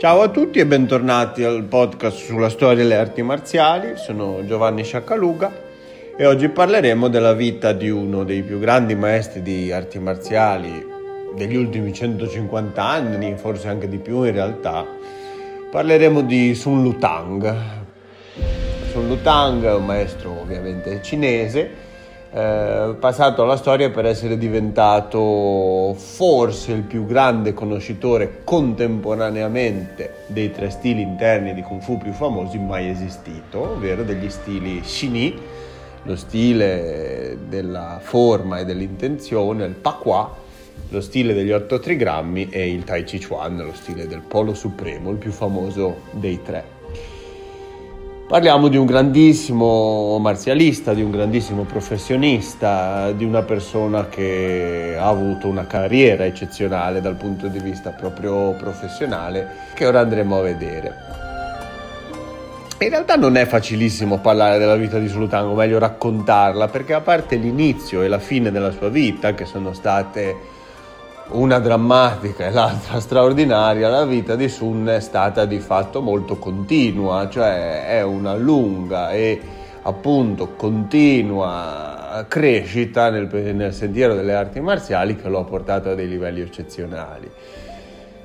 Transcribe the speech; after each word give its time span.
Ciao 0.00 0.22
a 0.22 0.30
tutti 0.30 0.58
e 0.58 0.64
bentornati 0.64 1.44
al 1.44 1.64
podcast 1.64 2.16
sulla 2.24 2.48
storia 2.48 2.74
delle 2.74 2.96
arti 2.96 3.20
marziali. 3.20 3.98
Sono 3.98 4.42
Giovanni 4.46 4.82
Sciaccaluga 4.82 5.52
e 6.16 6.24
oggi 6.24 6.48
parleremo 6.48 7.08
della 7.08 7.34
vita 7.34 7.72
di 7.72 7.90
uno 7.90 8.24
dei 8.24 8.42
più 8.42 8.58
grandi 8.58 8.94
maestri 8.94 9.42
di 9.42 9.70
arti 9.70 9.98
marziali 9.98 10.86
degli 11.36 11.54
ultimi 11.54 11.92
150 11.92 12.82
anni, 12.82 13.36
forse 13.36 13.68
anche 13.68 13.90
di 13.90 13.98
più 13.98 14.22
in 14.22 14.32
realtà. 14.32 14.86
Parleremo 15.70 16.22
di 16.22 16.54
Sun 16.54 16.82
Lutang. 16.82 17.54
Sun 18.92 19.06
Lutang 19.06 19.62
è 19.66 19.74
un 19.74 19.84
maestro 19.84 20.30
ovviamente 20.40 21.02
cinese 21.02 21.89
eh, 22.32 22.94
passato 23.00 23.42
alla 23.42 23.56
storia 23.56 23.90
per 23.90 24.06
essere 24.06 24.38
diventato 24.38 25.94
forse 25.94 26.72
il 26.72 26.82
più 26.82 27.04
grande 27.04 27.52
conoscitore 27.52 28.42
contemporaneamente 28.44 30.24
dei 30.26 30.52
tre 30.52 30.70
stili 30.70 31.02
interni 31.02 31.54
di 31.54 31.62
Kung 31.62 31.80
Fu 31.80 31.98
più 31.98 32.12
famosi 32.12 32.58
mai 32.58 32.88
esistito, 32.88 33.72
ovvero 33.72 34.04
degli 34.04 34.30
stili 34.30 34.80
Xini, 34.80 35.38
lo 36.04 36.16
stile 36.16 37.36
della 37.48 37.98
forma 38.00 38.58
e 38.58 38.64
dell'intenzione, 38.64 39.64
il 39.64 39.74
Pakwa, 39.74 40.32
lo 40.88 41.00
stile 41.00 41.34
degli 41.34 41.50
otto 41.50 41.80
trigrammi 41.80 42.48
e 42.48 42.70
il 42.70 42.84
Tai 42.84 43.02
Chi 43.02 43.24
Chuan, 43.24 43.56
lo 43.56 43.74
stile 43.74 44.06
del 44.06 44.20
polo 44.20 44.54
supremo, 44.54 45.10
il 45.10 45.16
più 45.16 45.32
famoso 45.32 46.02
dei 46.12 46.40
tre. 46.42 46.79
Parliamo 48.30 48.68
di 48.68 48.76
un 48.76 48.86
grandissimo 48.86 50.16
marzialista, 50.20 50.94
di 50.94 51.02
un 51.02 51.10
grandissimo 51.10 51.64
professionista, 51.64 53.10
di 53.10 53.24
una 53.24 53.42
persona 53.42 54.06
che 54.06 54.94
ha 54.96 55.08
avuto 55.08 55.48
una 55.48 55.66
carriera 55.66 56.24
eccezionale 56.24 57.00
dal 57.00 57.16
punto 57.16 57.48
di 57.48 57.58
vista 57.58 57.90
proprio 57.90 58.52
professionale, 58.52 59.48
che 59.74 59.84
ora 59.84 59.98
andremo 59.98 60.38
a 60.38 60.42
vedere. 60.42 60.94
In 62.78 62.90
realtà 62.90 63.16
non 63.16 63.34
è 63.34 63.46
facilissimo 63.46 64.18
parlare 64.18 64.58
della 64.58 64.76
vita 64.76 65.00
di 65.00 65.08
Sultango, 65.08 65.50
o 65.50 65.56
meglio 65.56 65.80
raccontarla, 65.80 66.68
perché 66.68 66.94
a 66.94 67.00
parte 67.00 67.34
l'inizio 67.34 68.02
e 68.02 68.06
la 68.06 68.20
fine 68.20 68.52
della 68.52 68.70
sua 68.70 68.90
vita, 68.90 69.34
che 69.34 69.44
sono 69.44 69.72
state 69.72 70.36
una 71.32 71.58
drammatica 71.58 72.46
e 72.46 72.50
l'altra 72.50 73.00
straordinaria, 73.00 73.88
la 73.88 74.04
vita 74.04 74.34
di 74.34 74.48
Sun 74.48 74.86
è 74.88 75.00
stata 75.00 75.44
di 75.44 75.60
fatto 75.60 76.00
molto 76.00 76.36
continua, 76.36 77.28
cioè 77.28 77.86
è 77.86 78.02
una 78.02 78.34
lunga 78.34 79.10
e 79.12 79.40
appunto 79.82 80.54
continua 80.56 82.24
crescita 82.28 83.10
nel, 83.10 83.28
nel 83.54 83.72
sentiero 83.72 84.14
delle 84.14 84.34
arti 84.34 84.60
marziali 84.60 85.16
che 85.16 85.28
lo 85.28 85.38
ha 85.38 85.44
portato 85.44 85.90
a 85.90 85.94
dei 85.94 86.08
livelli 86.08 86.40
eccezionali. 86.40 87.30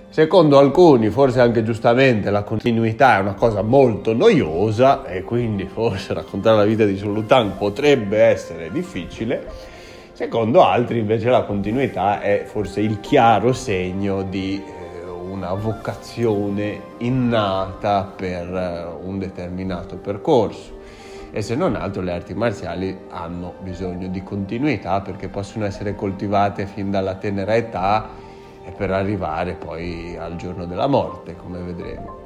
Secondo 0.10 0.58
alcuni, 0.58 1.10
forse 1.10 1.42
anche 1.42 1.62
giustamente, 1.62 2.32
la 2.32 2.44
continuità 2.44 3.18
è 3.18 3.20
una 3.20 3.34
cosa 3.34 3.62
molto 3.62 4.14
noiosa 4.14 5.06
e 5.06 5.24
quindi 5.24 5.68
forse 5.68 6.14
raccontare 6.16 6.56
la 6.58 6.64
vita 6.64 6.86
di 6.86 6.98
Sun 6.98 7.14
Lutang 7.14 7.52
potrebbe 7.58 8.20
essere 8.20 8.72
difficile. 8.72 9.74
Secondo 10.16 10.64
altri 10.64 11.00
invece 11.00 11.30
la 11.30 11.44
continuità 11.44 12.22
è 12.22 12.46
forse 12.46 12.80
il 12.80 13.02
chiaro 13.02 13.52
segno 13.52 14.22
di 14.22 14.64
eh, 14.66 15.10
una 15.10 15.54
vocazione 15.56 16.80
innata 17.00 18.14
per 18.16 18.48
eh, 18.48 19.06
un 19.06 19.20
determinato 19.20 19.98
percorso 19.98 20.78
e 21.32 21.42
se 21.42 21.56
non 21.56 21.76
altro 21.76 22.02
le 22.02 22.14
arti 22.14 22.34
marziali 22.34 22.98
hanno 23.10 23.56
bisogno 23.60 24.08
di 24.08 24.24
continuità 24.24 25.02
perché 25.02 25.28
possono 25.28 25.66
essere 25.66 25.96
coltivate 25.96 26.66
fin 26.66 26.90
dalla 26.90 27.16
tenera 27.16 27.54
età 27.54 28.08
e 28.64 28.72
per 28.72 28.92
arrivare 28.92 29.56
poi 29.56 30.16
al 30.16 30.38
giorno 30.38 30.66
della 30.66 30.88
morte, 30.88 31.36
come 31.36 31.60
vedremo. 31.60 32.25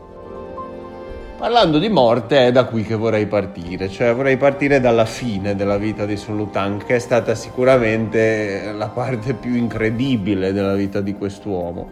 Parlando 1.40 1.80
di 1.80 1.88
morte 1.88 2.48
è 2.48 2.52
da 2.52 2.66
qui 2.66 2.84
che 2.84 2.96
vorrei 2.96 3.26
partire, 3.26 3.88
cioè 3.88 4.14
vorrei 4.14 4.36
partire 4.36 4.82
dalla 4.82 5.06
fine 5.06 5.56
della 5.56 5.78
vita 5.78 6.06
di 6.06 6.18
Sun 6.18 6.36
Lutang, 6.36 6.84
che 6.84 6.96
è 6.96 7.00
stata 7.00 7.34
sicuramente 7.34 8.74
la 8.74 8.90
parte 8.90 9.34
più 9.36 9.56
incredibile 9.56 10.52
della 10.52 10.74
vita 10.74 11.00
di 11.00 11.14
quest'uomo. 11.14 11.92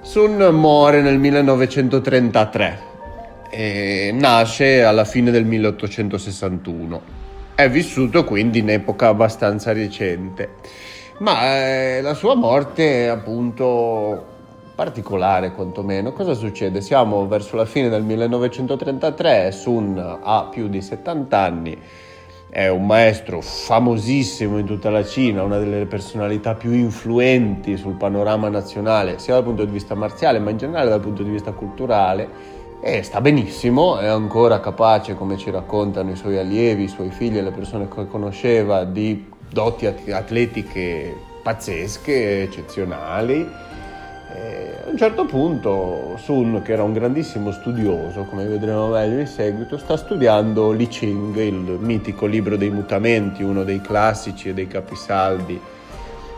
Sun 0.00 0.48
muore 0.50 1.02
nel 1.02 1.20
1933 1.20 2.80
e 3.48 4.10
nasce 4.12 4.82
alla 4.82 5.04
fine 5.04 5.30
del 5.30 5.44
1861. 5.44 7.00
È 7.54 7.70
vissuto 7.70 8.24
quindi 8.24 8.58
in 8.58 8.70
epoca 8.70 9.06
abbastanza 9.06 9.72
recente, 9.72 10.54
ma 11.18 11.44
eh, 11.44 12.00
la 12.02 12.14
sua 12.14 12.34
morte 12.34 13.08
appunto 13.08 14.37
particolare 14.78 15.54
quantomeno. 15.54 16.12
Cosa 16.12 16.34
succede? 16.34 16.80
Siamo 16.80 17.26
verso 17.26 17.56
la 17.56 17.64
fine 17.64 17.88
del 17.88 18.04
1933, 18.04 19.50
Sun 19.50 20.18
ha 20.22 20.48
più 20.48 20.68
di 20.68 20.80
70 20.80 21.36
anni, 21.36 21.76
è 22.48 22.68
un 22.68 22.86
maestro 22.86 23.40
famosissimo 23.40 24.56
in 24.56 24.66
tutta 24.66 24.88
la 24.90 25.04
Cina, 25.04 25.42
una 25.42 25.58
delle 25.58 25.86
personalità 25.86 26.54
più 26.54 26.70
influenti 26.70 27.76
sul 27.76 27.94
panorama 27.94 28.48
nazionale, 28.50 29.18
sia 29.18 29.34
dal 29.34 29.42
punto 29.42 29.64
di 29.64 29.72
vista 29.72 29.96
marziale, 29.96 30.38
ma 30.38 30.50
in 30.50 30.58
generale 30.58 30.90
dal 30.90 31.00
punto 31.00 31.24
di 31.24 31.30
vista 31.30 31.50
culturale. 31.50 32.28
E 32.80 33.02
sta 33.02 33.20
benissimo, 33.20 33.98
è 33.98 34.06
ancora 34.06 34.60
capace, 34.60 35.16
come 35.16 35.36
ci 35.36 35.50
raccontano 35.50 36.12
i 36.12 36.16
suoi 36.16 36.38
allievi, 36.38 36.84
i 36.84 36.88
suoi 36.88 37.10
figli 37.10 37.38
e 37.38 37.42
le 37.42 37.50
persone 37.50 37.88
che 37.88 38.06
conosceva, 38.06 38.84
di 38.84 39.28
doti 39.50 39.86
atletiche 39.86 41.12
pazzesche, 41.42 42.42
eccezionali 42.42 43.66
e 44.30 44.74
a 44.84 44.90
un 44.90 44.96
certo 44.96 45.24
punto 45.24 46.16
Sun, 46.18 46.60
che 46.62 46.72
era 46.72 46.82
un 46.82 46.92
grandissimo 46.92 47.50
studioso, 47.50 48.24
come 48.24 48.44
vedremo 48.44 48.88
meglio 48.88 49.20
in 49.20 49.26
seguito, 49.26 49.78
sta 49.78 49.96
studiando 49.96 50.70
Li 50.72 50.86
Ching, 50.86 51.36
il 51.36 51.78
mitico 51.80 52.26
libro 52.26 52.56
dei 52.56 52.70
mutamenti, 52.70 53.42
uno 53.42 53.64
dei 53.64 53.80
classici 53.80 54.50
e 54.50 54.54
dei 54.54 54.66
capisaldi 54.66 55.58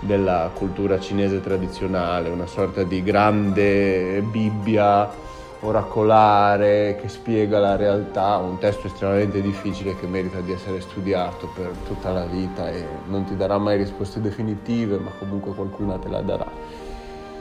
della 0.01 0.51
cultura 0.55 1.01
cinese 1.01 1.41
tradizionale, 1.41 2.29
una 2.29 2.47
sorta 2.47 2.85
di 2.85 3.03
grande 3.03 4.23
Bibbia 4.23 5.29
oracolare 5.63 6.97
che 7.01 7.09
spiega 7.09 7.59
la 7.59 7.77
realtà, 7.77 8.37
un 8.37 8.59
testo 8.59 8.87
estremamente 8.87 9.43
difficile 9.43 9.95
che 9.97 10.07
merita 10.07 10.41
di 10.41 10.53
essere 10.53 10.81
studiato 10.81 11.51
per 11.55 11.73
tutta 11.87 12.13
la 12.13 12.25
vita 12.25 12.71
e 12.71 12.85
non 13.09 13.25
ti 13.25 13.37
darà 13.37 13.59
mai 13.59 13.77
risposte 13.77 14.21
definitive, 14.21 14.97
ma 14.99 15.11
comunque 15.19 15.53
qualcuna 15.53 15.99
te 15.99 16.09
la 16.09 16.23
darà. 16.23 16.90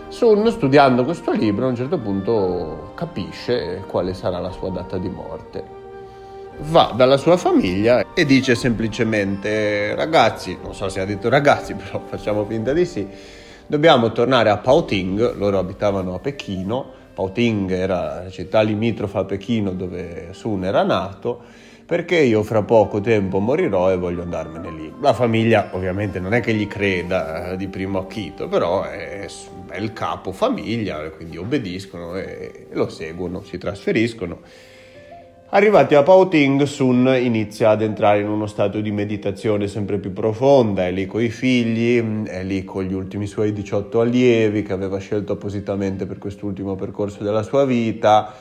Sun, 0.10 0.50
studiando 0.50 1.06
questo 1.06 1.32
libro, 1.32 1.68
a 1.68 1.70
un 1.70 1.76
certo 1.76 2.00
punto 2.00 2.94
capisce 2.96 3.84
quale 3.86 4.16
sarà 4.16 4.40
la 4.40 4.50
sua 4.50 4.72
data 4.72 4.98
di 4.98 5.08
morte. 5.08 5.64
Va 6.62 6.92
dalla 6.96 7.16
sua 7.16 7.38
famiglia 7.38 8.04
e 8.16 8.26
dice 8.26 8.56
semplicemente 8.56 9.94
ragazzi, 9.94 10.58
non 10.64 10.74
so 10.74 10.90
se 10.90 11.00
ha 11.00 11.06
detto 11.06 11.30
ragazzi, 11.30 11.76
però 11.78 12.02
facciamo 12.06 12.44
finta 12.46 12.74
di 12.74 12.86
sì, 12.86 13.08
dobbiamo 13.68 14.12
tornare 14.12 14.50
a 14.50 14.58
Paoting, 14.58 15.36
loro 15.36 15.60
abitavano 15.60 16.16
a 16.16 16.20
Pechino, 16.20 16.92
Paoting 17.20 17.70
era 17.72 18.24
la 18.24 18.30
città 18.30 18.62
limitrofa 18.62 19.20
a 19.20 19.26
Pechino 19.26 19.74
dove 19.74 20.30
Sun 20.32 20.64
era 20.64 20.84
nato 20.84 21.42
perché 21.86 22.18
io 22.18 22.44
fra 22.44 22.62
poco 22.62 23.02
tempo 23.02 23.40
morirò 23.40 23.92
e 23.92 23.98
voglio 23.98 24.22
andarmene 24.22 24.72
lì. 24.72 24.94
La 25.02 25.14
famiglia 25.14 25.70
ovviamente 25.72 26.20
non 26.20 26.34
è 26.34 26.40
che 26.40 26.54
gli 26.54 26.68
creda 26.68 27.52
eh, 27.52 27.58
di 27.58 27.68
primo 27.68 28.00
acchito, 28.00 28.48
però 28.48 28.84
è, 28.84 29.28
è 29.70 29.78
il 29.78 29.92
capo 29.92 30.32
famiglia, 30.32 31.10
quindi 31.10 31.36
obbediscono 31.36 32.16
e 32.16 32.68
lo 32.72 32.88
seguono, 32.90 33.44
si 33.44 33.58
trasferiscono. 33.58 34.42
Arrivati 35.52 35.96
a 35.96 36.04
Pauting, 36.04 36.62
Sun 36.62 37.12
inizia 37.20 37.72
ad 37.72 37.82
entrare 37.82 38.20
in 38.20 38.28
uno 38.28 38.46
stato 38.46 38.82
di 38.82 38.92
meditazione 38.92 39.68
sempre 39.68 39.98
più 39.98 40.14
profonda, 40.14 40.86
è 40.86 40.92
lì 40.92 41.08
con 41.08 41.24
i 41.24 41.30
figli, 41.30 42.24
è 42.26 42.44
lì 42.44 42.64
con 42.64 42.84
gli 42.84 42.94
ultimi 42.94 43.26
suoi 43.26 43.52
18 43.52 44.00
allievi 44.00 44.62
che 44.62 44.74
aveva 44.74 45.00
scelto 45.00 45.34
appositamente 45.34 46.06
per 46.06 46.20
quest'ultimo 46.20 46.76
percorso 46.76 47.24
della 47.24 47.42
sua 47.42 47.66
vita 47.66 48.32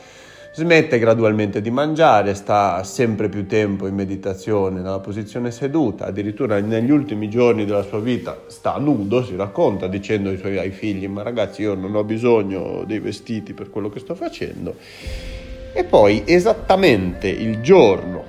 smette 0.52 0.98
gradualmente 0.98 1.62
di 1.62 1.70
mangiare, 1.70 2.34
sta 2.34 2.82
sempre 2.84 3.30
più 3.30 3.46
tempo 3.46 3.86
in 3.86 3.94
meditazione 3.94 4.80
nella 4.80 4.98
posizione 4.98 5.50
seduta, 5.50 6.06
addirittura 6.06 6.60
negli 6.60 6.90
ultimi 6.90 7.30
giorni 7.30 7.64
della 7.64 7.84
sua 7.84 8.00
vita 8.00 8.36
sta 8.48 8.76
nudo, 8.76 9.24
si 9.24 9.34
racconta 9.34 9.86
dicendo 9.86 10.28
ai 10.28 10.36
suoi 10.36 10.58
ai 10.58 10.72
figli 10.72 11.08
ma 11.08 11.22
ragazzi 11.22 11.62
io 11.62 11.72
non 11.74 11.94
ho 11.94 12.04
bisogno 12.04 12.84
dei 12.84 12.98
vestiti 12.98 13.54
per 13.54 13.70
quello 13.70 13.88
che 13.88 14.00
sto 14.00 14.14
facendo. 14.14 14.74
E 15.78 15.84
poi 15.84 16.24
esattamente 16.26 17.28
il 17.28 17.60
giorno 17.60 18.24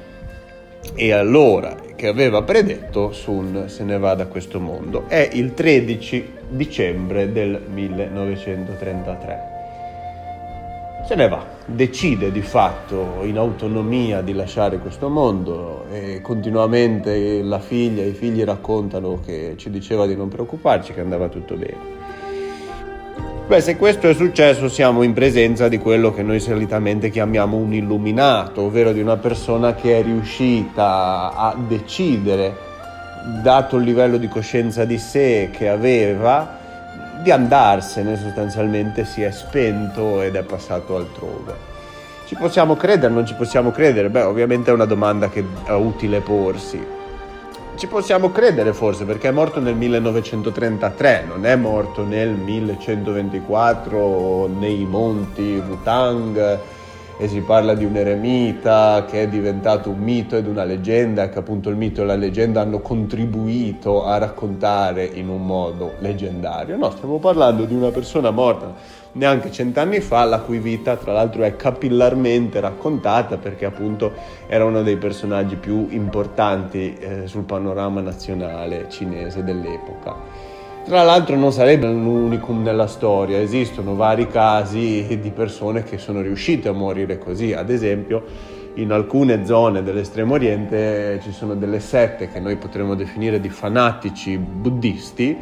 e 0.93 1.11
all'ora 1.11 1.75
che 1.95 2.05
aveva 2.05 2.43
predetto 2.43 3.11
Sun 3.11 3.63
se 3.65 3.83
ne 3.83 3.97
va 3.97 4.13
da 4.13 4.27
questo 4.27 4.59
mondo. 4.59 5.05
È 5.07 5.27
il 5.33 5.55
13 5.55 6.33
dicembre 6.47 7.31
del 7.31 7.59
1933 7.67 9.57
se 11.07 11.15
ne 11.15 11.27
va, 11.27 11.43
decide 11.65 12.31
di 12.31 12.43
fatto 12.43 13.21
in 13.23 13.39
autonomia 13.39 14.21
di 14.21 14.33
lasciare 14.33 14.77
questo 14.77 15.09
mondo 15.09 15.85
e 15.91 16.21
continuamente 16.21 17.41
la 17.41 17.57
figlia 17.57 18.03
e 18.03 18.09
i 18.09 18.13
figli 18.13 18.43
raccontano 18.43 19.19
che 19.25 19.55
ci 19.57 19.71
diceva 19.71 20.05
di 20.05 20.15
non 20.15 20.27
preoccuparci, 20.27 20.93
che 20.93 20.99
andava 20.99 21.27
tutto 21.27 21.55
bene. 21.55 21.98
Beh, 23.49 23.61
se 23.61 23.77
questo 23.77 24.07
è 24.07 24.13
successo 24.13 24.69
siamo 24.69 25.01
in 25.01 25.13
presenza 25.13 25.67
di 25.67 25.79
quello 25.79 26.13
che 26.13 26.21
noi 26.21 26.39
solitamente 26.39 27.09
chiamiamo 27.09 27.57
un 27.57 27.73
illuminato, 27.73 28.61
ovvero 28.61 28.91
di 28.91 29.01
una 29.01 29.17
persona 29.17 29.73
che 29.73 29.97
è 29.97 30.03
riuscita 30.03 31.33
a 31.33 31.55
decidere, 31.57 32.55
dato 33.41 33.77
il 33.77 33.85
livello 33.85 34.17
di 34.17 34.27
coscienza 34.27 34.85
di 34.85 34.99
sé 34.99 35.49
che 35.51 35.67
aveva, 35.67 36.57
di 37.23 37.31
andarsene 37.31 38.17
sostanzialmente, 38.17 39.03
si 39.03 39.23
è 39.23 39.31
spento 39.31 40.21
ed 40.21 40.35
è 40.35 40.43
passato 40.43 40.95
altrove. 40.95 41.55
Ci 42.27 42.35
possiamo 42.35 42.75
credere, 42.75 43.11
non 43.11 43.25
ci 43.25 43.33
possiamo 43.33 43.71
credere? 43.71 44.09
Beh, 44.09 44.21
ovviamente 44.21 44.69
è 44.69 44.73
una 44.75 44.85
domanda 44.85 45.27
che 45.29 45.43
è 45.65 45.71
utile 45.71 46.19
porsi 46.19 46.97
ci 47.79 47.87
possiamo 47.87 48.29
credere 48.29 48.73
forse 48.73 49.05
perché 49.05 49.29
è 49.29 49.31
morto 49.31 49.61
nel 49.61 49.73
1933, 49.73 51.23
non 51.25 51.45
è 51.45 51.55
morto 51.55 52.03
nel 52.03 52.31
1124 52.31 54.47
nei 54.47 54.83
monti 54.83 55.63
Wutang 55.65 56.59
e 57.17 57.27
si 57.29 57.39
parla 57.39 57.75
di 57.75 57.85
un 57.85 57.95
eremita 57.95 59.05
che 59.09 59.21
è 59.21 59.29
diventato 59.29 59.91
un 59.91 59.99
mito 59.99 60.35
ed 60.35 60.47
una 60.47 60.65
leggenda, 60.65 61.29
che 61.29 61.39
appunto 61.39 61.69
il 61.69 61.77
mito 61.77 62.01
e 62.01 62.05
la 62.05 62.17
leggenda 62.17 62.59
hanno 62.59 62.79
contribuito 62.79 64.03
a 64.03 64.17
raccontare 64.17 65.05
in 65.05 65.29
un 65.29 65.45
modo 65.45 65.93
leggendario. 65.99 66.75
No, 66.75 66.91
stiamo 66.91 67.17
parlando 67.17 67.63
di 67.63 67.75
una 67.75 67.91
persona 67.91 68.29
morta 68.29 68.73
neanche 69.13 69.51
cent'anni 69.51 69.99
fa, 69.99 70.23
la 70.25 70.39
cui 70.39 70.59
vita 70.59 70.95
tra 70.95 71.13
l'altro 71.13 71.43
è 71.43 71.55
capillarmente 71.55 72.59
raccontata 72.59 73.37
perché 73.37 73.65
appunto 73.65 74.11
era 74.47 74.65
uno 74.65 74.83
dei 74.83 74.97
personaggi 74.97 75.55
più 75.55 75.87
importanti 75.89 76.95
eh, 76.97 77.27
sul 77.27 77.43
panorama 77.43 78.01
nazionale 78.01 78.87
cinese 78.89 79.43
dell'epoca. 79.43 80.15
Tra 80.85 81.03
l'altro 81.03 81.35
non 81.35 81.51
sarebbe 81.51 81.87
un 81.87 82.05
unicum 82.05 82.63
nella 82.63 82.87
storia, 82.87 83.39
esistono 83.39 83.95
vari 83.95 84.27
casi 84.27 85.19
di 85.19 85.31
persone 85.31 85.83
che 85.83 85.97
sono 85.97 86.21
riuscite 86.21 86.69
a 86.69 86.71
morire 86.71 87.17
così, 87.19 87.53
ad 87.53 87.69
esempio 87.69 88.23
in 88.75 88.91
alcune 88.91 89.45
zone 89.45 89.83
dell'estremo 89.83 90.35
oriente 90.35 91.19
ci 91.21 91.31
sono 91.31 91.55
delle 91.55 91.79
sette 91.79 92.29
che 92.29 92.39
noi 92.39 92.55
potremmo 92.55 92.95
definire 92.95 93.39
di 93.39 93.49
fanatici 93.49 94.37
buddisti 94.37 95.37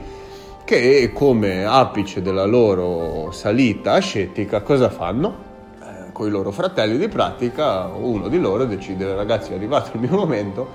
che 0.68 1.14
come 1.14 1.64
apice 1.64 2.22
della 2.22 2.44
loro 2.44 3.32
salita 3.32 3.94
ascetica 3.94 4.62
cosa 4.64 4.90
fanno? 4.90 5.46
Eh, 5.82 6.12
con 6.12 6.28
i 6.28 6.30
loro 6.30 6.52
fratelli 6.52 6.98
di 6.98 7.08
pratica 7.08 7.86
uno 7.86 8.28
di 8.28 8.38
loro 8.38 8.66
decide 8.66 9.16
ragazzi 9.16 9.54
è 9.54 9.56
arrivato 9.56 9.92
il 9.94 10.02
mio 10.02 10.18
momento 10.18 10.68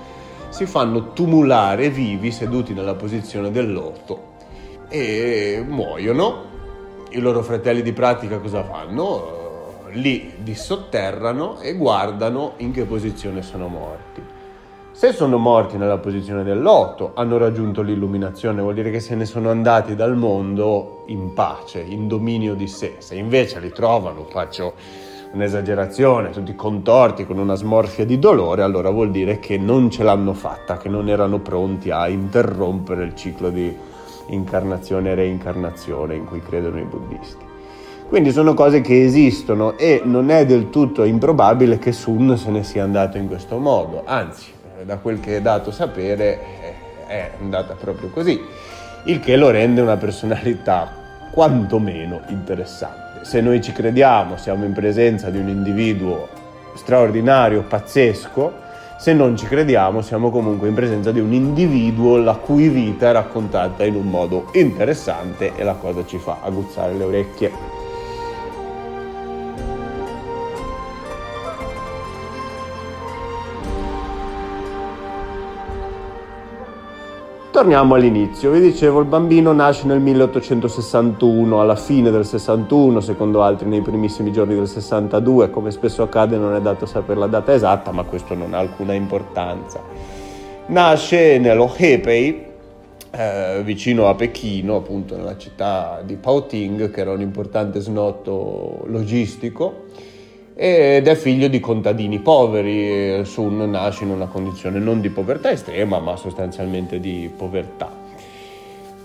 si 0.49 0.65
fanno 0.65 1.13
tumulare 1.13 1.91
vivi 1.91 2.31
seduti 2.31 2.73
nella 2.73 2.95
posizione 2.95 3.51
dell'orto 3.51 4.31
e 4.89 5.63
muoiono 5.63 6.45
i 7.11 7.19
loro 7.19 7.43
fratelli 7.43 7.83
di 7.83 7.93
pratica 7.93 8.39
cosa 8.39 8.63
fanno? 8.63 9.41
li 9.91 10.33
dissotterrano 10.39 11.59
e 11.59 11.75
guardano 11.75 12.53
in 12.57 12.71
che 12.71 12.85
posizione 12.85 13.43
sono 13.43 13.67
morti 13.67 14.32
se 14.95 15.11
sono 15.11 15.39
morti 15.39 15.75
nella 15.75 15.97
posizione 15.97 16.43
dell'otto, 16.43 17.13
hanno 17.15 17.39
raggiunto 17.39 17.81
l'illuminazione, 17.81 18.61
vuol 18.61 18.75
dire 18.75 18.91
che 18.91 18.99
se 18.99 19.15
ne 19.15 19.25
sono 19.25 19.49
andati 19.49 19.95
dal 19.95 20.15
mondo 20.15 21.03
in 21.07 21.33
pace, 21.33 21.81
in 21.81 22.07
dominio 22.07 22.53
di 22.53 22.67
sé. 22.67 22.97
Se 22.99 23.15
invece 23.15 23.59
li 23.59 23.71
trovano, 23.71 24.23
faccio 24.29 24.73
un'esagerazione, 25.31 26.29
tutti 26.29 26.53
contorti 26.53 27.25
con 27.25 27.39
una 27.39 27.55
smorfia 27.55 28.05
di 28.05 28.19
dolore, 28.19 28.61
allora 28.61 28.91
vuol 28.91 29.09
dire 29.09 29.39
che 29.39 29.57
non 29.57 29.89
ce 29.89 30.03
l'hanno 30.03 30.33
fatta, 30.33 30.77
che 30.77 30.89
non 30.89 31.09
erano 31.09 31.39
pronti 31.39 31.89
a 31.89 32.07
interrompere 32.07 33.03
il 33.03 33.15
ciclo 33.15 33.49
di 33.49 33.75
incarnazione 34.27 35.09
e 35.09 35.15
reincarnazione 35.15 36.13
in 36.13 36.25
cui 36.25 36.39
credono 36.39 36.79
i 36.79 36.85
buddisti. 36.85 37.43
Quindi 38.07 38.31
sono 38.31 38.53
cose 38.53 38.81
che 38.81 39.03
esistono 39.03 39.75
e 39.75 40.03
non 40.05 40.29
è 40.29 40.45
del 40.45 40.69
tutto 40.69 41.03
improbabile 41.03 41.79
che 41.79 41.91
Sun 41.91 42.37
se 42.37 42.51
ne 42.51 42.63
sia 42.63 42.83
andato 42.83 43.17
in 43.17 43.27
questo 43.27 43.57
modo, 43.57 44.03
anzi 44.05 44.61
da 44.85 44.97
quel 44.97 45.19
che 45.19 45.37
è 45.37 45.41
dato 45.41 45.71
sapere 45.71 46.39
è 47.07 47.31
andata 47.39 47.73
proprio 47.73 48.09
così, 48.09 48.39
il 49.05 49.19
che 49.19 49.35
lo 49.35 49.49
rende 49.49 49.81
una 49.81 49.97
personalità 49.97 50.91
quantomeno 51.31 52.21
interessante. 52.27 53.25
Se 53.25 53.41
noi 53.41 53.61
ci 53.61 53.71
crediamo, 53.71 54.37
siamo 54.37 54.65
in 54.65 54.73
presenza 54.73 55.29
di 55.29 55.37
un 55.37 55.47
individuo 55.47 56.27
straordinario, 56.75 57.63
pazzesco, 57.63 58.61
se 58.97 59.13
non 59.13 59.35
ci 59.35 59.45
crediamo 59.47 60.01
siamo 60.01 60.29
comunque 60.29 60.69
in 60.69 60.75
presenza 60.75 61.11
di 61.11 61.19
un 61.19 61.33
individuo 61.33 62.17
la 62.17 62.35
cui 62.35 62.69
vita 62.69 63.09
è 63.09 63.11
raccontata 63.11 63.83
in 63.83 63.95
un 63.95 64.05
modo 64.05 64.47
interessante 64.53 65.51
e 65.55 65.63
la 65.63 65.73
cosa 65.73 66.05
ci 66.05 66.17
fa 66.17 66.37
aguzzare 66.41 66.93
le 66.93 67.03
orecchie. 67.03 67.72
Torniamo 77.63 77.95
all'inizio, 77.95 78.51
vi 78.51 78.59
dicevo 78.59 78.99
il 78.99 79.05
bambino 79.05 79.53
nasce 79.53 79.85
nel 79.85 80.01
1861, 80.01 81.61
alla 81.61 81.77
fine 81.77 82.11
del 82.11 82.25
61, 82.25 82.99
secondo 82.99 83.41
altri 83.41 83.69
nei 83.69 83.79
primissimi 83.79 84.33
giorni 84.33 84.53
del 84.53 84.67
62, 84.67 85.49
come 85.49 85.71
spesso 85.71 86.03
accade 86.03 86.35
non 86.35 86.55
è 86.55 86.59
dato 86.59 86.85
sapere 86.85 87.21
la 87.21 87.27
data 87.27 87.53
esatta, 87.53 87.91
ma 87.93 88.03
questo 88.03 88.35
non 88.35 88.53
ha 88.53 88.57
alcuna 88.57 88.91
importanza. 88.91 89.81
Nasce 90.65 91.37
nello 91.39 91.73
Hebei, 91.73 92.45
eh, 93.11 93.61
vicino 93.63 94.09
a 94.09 94.15
Pechino, 94.15 94.75
appunto 94.75 95.15
nella 95.15 95.37
città 95.37 96.01
di 96.03 96.15
Paoting, 96.15 96.91
che 96.91 96.99
era 96.99 97.13
un 97.13 97.21
importante 97.21 97.79
snotto 97.79 98.83
logistico 98.87 99.85
ed 100.55 101.07
è 101.07 101.15
figlio 101.15 101.47
di 101.47 101.59
contadini 101.59 102.19
poveri. 102.19 103.25
Sun 103.25 103.69
nasce 103.69 104.03
in 104.03 104.11
una 104.11 104.27
condizione 104.27 104.79
non 104.79 105.01
di 105.01 105.09
povertà 105.09 105.51
estrema, 105.51 105.99
ma 105.99 106.15
sostanzialmente 106.15 106.99
di 106.99 107.29
povertà. 107.35 108.01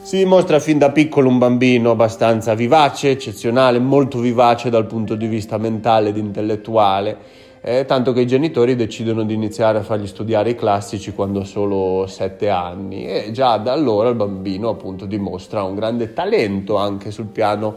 Si 0.02 0.16
dimostra 0.16 0.58
fin 0.58 0.78
da 0.78 0.90
piccolo 0.90 1.28
un 1.28 1.38
bambino 1.38 1.90
abbastanza 1.90 2.54
vivace, 2.54 3.10
eccezionale, 3.10 3.78
molto 3.78 4.20
vivace 4.20 4.70
dal 4.70 4.86
punto 4.86 5.14
di 5.14 5.26
vista 5.26 5.58
mentale 5.58 6.10
ed 6.10 6.16
intellettuale, 6.16 7.16
eh, 7.60 7.84
tanto 7.84 8.14
che 8.14 8.20
i 8.20 8.26
genitori 8.26 8.74
decidono 8.74 9.24
di 9.24 9.34
iniziare 9.34 9.78
a 9.78 9.82
fargli 9.82 10.06
studiare 10.06 10.50
i 10.50 10.54
classici 10.54 11.12
quando 11.12 11.40
ha 11.40 11.44
solo 11.44 12.06
sette 12.06 12.48
anni 12.48 13.06
e 13.06 13.32
già 13.32 13.58
da 13.58 13.72
allora 13.72 14.08
il 14.08 14.14
bambino 14.14 14.70
appunto 14.70 15.04
dimostra 15.04 15.62
un 15.64 15.74
grande 15.74 16.14
talento 16.14 16.76
anche 16.76 17.10
sul 17.10 17.26
piano 17.26 17.76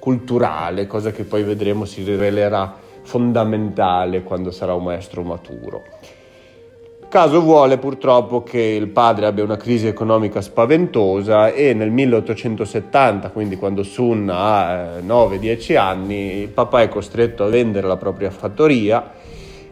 culturale, 0.00 0.88
cosa 0.88 1.12
che 1.12 1.22
poi 1.22 1.44
vedremo 1.44 1.84
si 1.84 2.02
rivelerà 2.02 2.88
fondamentale 3.10 4.22
quando 4.22 4.52
sarà 4.52 4.72
un 4.72 4.84
maestro 4.84 5.24
maturo. 5.24 5.82
Caso 7.08 7.40
vuole 7.40 7.76
purtroppo 7.76 8.44
che 8.44 8.60
il 8.60 8.86
padre 8.86 9.26
abbia 9.26 9.42
una 9.42 9.56
crisi 9.56 9.88
economica 9.88 10.40
spaventosa 10.40 11.48
e 11.48 11.74
nel 11.74 11.90
1870, 11.90 13.30
quindi 13.30 13.56
quando 13.56 13.82
Sun 13.82 14.30
ha 14.32 15.00
9-10 15.04 15.72
eh, 15.72 15.76
anni, 15.76 16.36
il 16.42 16.48
papà 16.50 16.82
è 16.82 16.88
costretto 16.88 17.42
a 17.42 17.48
vendere 17.48 17.88
la 17.88 17.96
propria 17.96 18.30
fattoria 18.30 19.10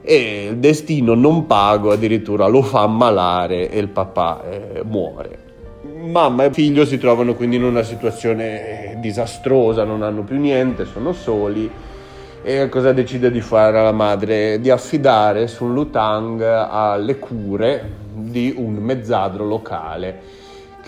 e 0.02 0.49
il 0.50 0.57
destino 0.57 1.14
non 1.14 1.47
pago 1.47 1.92
addirittura 1.92 2.49
lo 2.49 2.62
fa 2.62 2.80
ammalare 2.80 3.71
e 3.71 3.78
il 3.78 3.88
papà 3.88 4.42
eh, 4.50 4.83
muore. 4.83 5.47
Mamma 6.11 6.47
e 6.47 6.52
figlio 6.52 6.85
si 6.85 6.99
trovano 6.99 7.35
quindi 7.37 7.54
in 7.54 7.62
una 7.62 7.85
situazione 7.85 8.97
disastrosa, 9.00 9.85
non 9.85 10.02
hanno 10.02 10.23
più 10.23 10.40
niente, 10.40 10.87
sono 10.87 11.12
soli 11.12 11.71
e 12.42 12.68
cosa 12.68 12.92
decide 12.92 13.30
di 13.30 13.40
fare 13.40 13.83
la 13.83 13.92
madre? 13.92 14.61
Di 14.61 14.71
affidare 14.71 15.47
Sun 15.47 15.75
Lutang 15.75 16.42
alle 16.42 17.18
cure 17.18 18.07
di 18.12 18.54
un 18.57 18.75
mezzadro 18.75 19.45
locale 19.47 20.37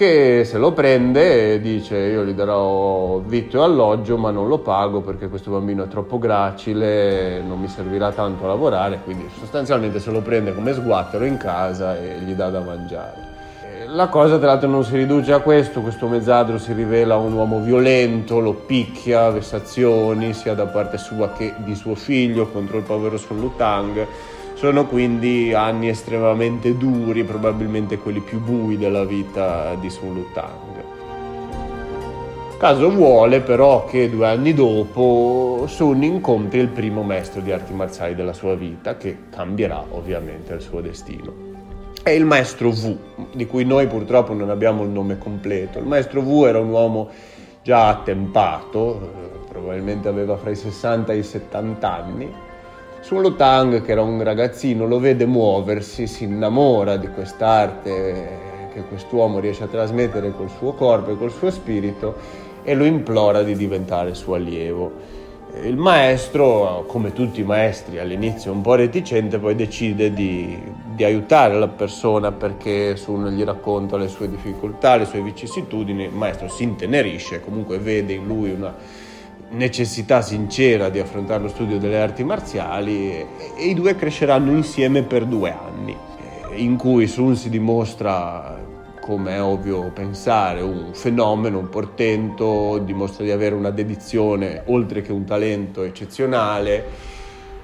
che 0.01 0.45
se 0.47 0.57
lo 0.57 0.73
prende 0.73 1.53
e 1.53 1.61
dice 1.61 1.95
io 1.99 2.25
gli 2.25 2.33
darò 2.33 3.19
vitto 3.19 3.59
e 3.59 3.65
alloggio 3.65 4.17
ma 4.17 4.31
non 4.31 4.49
lo 4.49 4.61
pago 4.61 5.03
perché 5.03 5.29
questo 5.29 5.51
bambino 5.51 5.85
è 5.85 5.89
troppo 5.89 6.19
gracile, 6.19 7.43
non 7.43 7.61
mi 7.61 7.69
servirà 7.69 8.11
tanto 8.11 8.45
a 8.45 8.49
lavorare, 8.49 9.01
quindi 9.05 9.29
sostanzialmente 9.39 10.01
se 10.01 10.11
lo 10.11 10.23
prende 10.23 10.55
come 10.55 10.73
sguattero 10.73 11.27
in 11.27 11.37
casa 11.37 11.99
e 11.99 12.19
gli 12.21 12.33
dà 12.33 12.49
da 12.49 12.61
mangiare. 12.61 13.30
La 13.93 14.07
cosa 14.07 14.39
tra 14.39 14.47
l'altro 14.47 14.69
non 14.69 14.85
si 14.85 14.95
riduce 14.95 15.33
a 15.33 15.41
questo, 15.41 15.81
questo 15.81 16.07
mezzadro 16.07 16.59
si 16.59 16.73
rivela 16.73 17.17
un 17.17 17.33
uomo 17.33 17.59
violento, 17.59 18.39
lo 18.39 18.53
picchia, 18.53 19.31
vessazioni 19.31 20.33
sia 20.33 20.55
da 20.55 20.67
parte 20.67 20.97
sua 20.97 21.33
che 21.33 21.55
di 21.57 21.75
suo 21.75 21.97
figlio 21.97 22.47
contro 22.47 22.77
il 22.79 22.85
povero 22.85 23.17
Sun 23.17 23.41
Lutang. 23.41 24.07
Sono 24.55 24.87
quindi 24.87 25.53
anni 25.53 25.89
estremamente 25.89 26.77
duri, 26.77 27.25
probabilmente 27.25 27.99
quelli 27.99 28.21
più 28.21 28.39
bui 28.39 28.79
della 28.79 29.05
vita 29.05 29.75
di 29.75 29.91
Sun 29.91 30.15
Lutang. 30.15 30.85
Caso 32.59 32.91
vuole 32.91 33.41
però 33.41 33.87
che 33.87 34.09
due 34.09 34.29
anni 34.29 34.55
dopo 34.55 35.65
Sun 35.67 36.05
incontri 36.05 36.61
il 36.61 36.69
primo 36.69 37.03
maestro 37.03 37.41
di 37.41 37.51
arti 37.51 37.73
marziali 37.73 38.15
della 38.15 38.35
sua 38.35 38.55
vita 38.55 38.97
che 38.97 39.25
cambierà 39.31 39.85
ovviamente 39.91 40.53
il 40.53 40.61
suo 40.61 40.81
destino 40.81 41.50
è 42.03 42.11
il 42.11 42.25
maestro 42.25 42.71
V, 42.71 42.97
di 43.33 43.47
cui 43.47 43.65
noi 43.65 43.87
purtroppo 43.87 44.33
non 44.33 44.51
abbiamo 44.51 44.85
il 44.85 44.91
nome 44.91 45.19
completo. 45.19 45.79
Il 45.79 45.87
maestro 45.87 46.23
V 46.23 46.45
era 46.47 46.59
un 46.59 46.71
uomo 46.71 47.09
già 47.63 47.89
attempato, 47.89 49.01
eh, 49.01 49.49
probabilmente 49.49 50.09
aveva 50.09 50.37
fra 50.37 50.51
i 50.51 50.57
60 50.57 51.13
e 51.13 51.19
i 51.19 51.23
70 51.23 51.93
anni. 51.93 52.33
Sun 53.01 53.21
Lutang, 53.21 53.83
che 53.83 53.93
era 53.93 54.03
un 54.03 54.23
ragazzino, 54.23 54.87
lo 54.87 54.99
vede 54.99 55.27
muoversi, 55.27 56.07
si 56.07 56.25
innamora 56.25 56.97
di 56.97 57.09
quest'arte 57.09 58.49
che 58.73 58.83
quest'uomo 58.85 59.41
riesce 59.41 59.65
a 59.65 59.67
trasmettere 59.67 60.33
col 60.33 60.49
suo 60.49 60.73
corpo 60.73 61.11
e 61.11 61.17
col 61.17 61.31
suo 61.31 61.51
spirito 61.51 62.15
e 62.63 62.75
lo 62.75 62.85
implora 62.85 63.43
di 63.43 63.57
diventare 63.57 64.15
suo 64.15 64.35
allievo. 64.35 64.93
Il 65.63 65.77
maestro, 65.77 66.85
come 66.87 67.13
tutti 67.13 67.41
i 67.41 67.45
maestri, 67.45 67.99
all'inizio 67.99 68.53
un 68.53 68.61
po' 68.61 68.77
reticente, 68.77 69.39
poi 69.39 69.57
decide 69.57 70.13
di, 70.13 70.57
di 70.95 71.05
aiutare 71.05 71.59
la 71.59 71.67
persona 71.67 72.31
perché 72.31 72.97
Sun 72.97 73.29
gli 73.31 73.43
racconta 73.43 73.97
le 73.97 74.07
sue 74.07 74.31
difficoltà, 74.31 74.97
le 74.97 75.07
sue 75.07 75.21
vicissitudini, 75.21 76.05
il 76.05 76.13
maestro 76.13 76.49
si 76.49 76.63
intenerisce, 76.63 77.41
comunque 77.41 77.79
vede 77.79 78.13
in 78.13 78.27
lui 78.27 78.53
una 78.53 78.75
necessità 79.51 80.23
sincera 80.23 80.89
di 80.89 81.01
affrontare 81.01 81.43
lo 81.43 81.49
studio 81.49 81.79
delle 81.79 82.01
arti 82.01 82.23
marziali 82.23 83.11
e, 83.11 83.27
e 83.59 83.65
i 83.65 83.75
due 83.75 83.97
cresceranno 83.97 84.53
insieme 84.53 85.03
per 85.03 85.25
due 85.25 85.51
anni, 85.53 85.97
in 86.55 86.77
cui 86.77 87.09
Sun 87.09 87.35
si 87.35 87.51
dimostra 87.51 88.70
come 89.01 89.37
è 89.37 89.43
ovvio 89.43 89.91
pensare, 89.93 90.61
un 90.61 90.91
fenomeno, 90.93 91.59
un 91.59 91.69
portento, 91.69 92.79
dimostra 92.79 93.25
di 93.25 93.31
avere 93.31 93.55
una 93.55 93.71
dedizione 93.71 94.63
oltre 94.67 95.03
che 95.03 95.11
un 95.11 95.25
talento 95.25 95.83
eccezionale. 95.83 97.19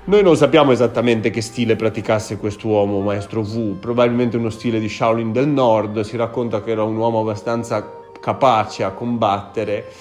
Noi 0.05 0.23
non 0.23 0.37
sappiamo 0.37 0.73
esattamente 0.73 1.31
che 1.31 1.40
stile 1.40 1.76
praticasse 1.76 2.38
quest'uomo, 2.38 3.00
maestro 3.00 3.40
Wu, 3.43 3.78
probabilmente 3.78 4.37
uno 4.37 4.50
stile 4.50 4.81
di 4.81 4.88
Shaolin 4.88 5.33
del 5.33 5.49
Nord, 5.49 6.00
si 6.00 6.16
racconta 6.16 6.62
che 6.62 6.71
era 6.71 6.83
un 6.83 6.97
uomo 6.97 7.21
abbastanza 7.21 8.05
capace 8.19 8.83
a 8.83 8.90
combattere 8.90 9.93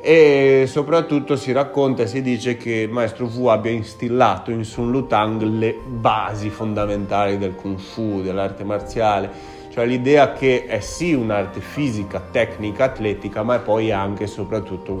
e 0.00 0.66
soprattutto 0.68 1.36
si 1.36 1.52
racconta 1.52 2.02
e 2.02 2.06
si 2.06 2.22
dice 2.22 2.56
che 2.56 2.86
maestro 2.88 3.26
Wu 3.26 3.46
abbia 3.46 3.72
instillato 3.72 4.50
in 4.50 4.62
Sun 4.64 4.90
Lutang 4.90 5.42
le 5.42 5.74
basi 5.84 6.48
fondamentali 6.48 7.38
del 7.38 7.54
Kung 7.54 7.78
Fu, 7.78 8.22
dell'arte 8.22 8.62
marziale 8.62 9.55
cioè 9.76 9.84
l'idea 9.84 10.32
che 10.32 10.64
è 10.64 10.80
sì 10.80 11.12
un'arte 11.12 11.60
fisica, 11.60 12.18
tecnica, 12.30 12.84
atletica, 12.84 13.42
ma 13.42 13.56
è 13.56 13.60
poi 13.60 13.92
anche 13.92 14.24
e 14.24 14.26
soprattutto 14.26 14.92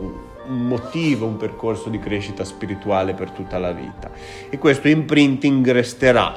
un 0.48 0.66
motivo, 0.66 1.24
un 1.24 1.38
percorso 1.38 1.88
di 1.88 1.98
crescita 1.98 2.44
spirituale 2.44 3.14
per 3.14 3.30
tutta 3.30 3.56
la 3.56 3.72
vita. 3.72 4.10
E 4.50 4.58
questo 4.58 4.88
imprinting 4.88 5.70
resterà 5.70 6.36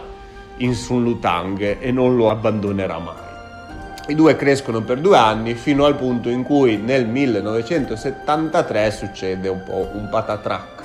in 0.59 0.73
Sun 0.73 1.03
Lutang 1.03 1.79
e 1.81 1.91
non 1.91 2.15
lo 2.15 2.29
abbandonerà 2.29 2.97
mai. 2.97 3.27
I 4.07 4.15
due 4.15 4.37
crescono 4.37 4.83
per 4.83 5.01
due 5.01 5.17
anni 5.17 5.53
fino 5.55 5.83
al 5.83 5.97
punto 5.97 6.29
in 6.29 6.43
cui 6.43 6.77
nel 6.77 7.07
1973 7.07 8.91
succede 8.91 9.49
un 9.49 9.63
po' 9.65 9.89
un 9.95 10.07
patatrac. 10.09 10.83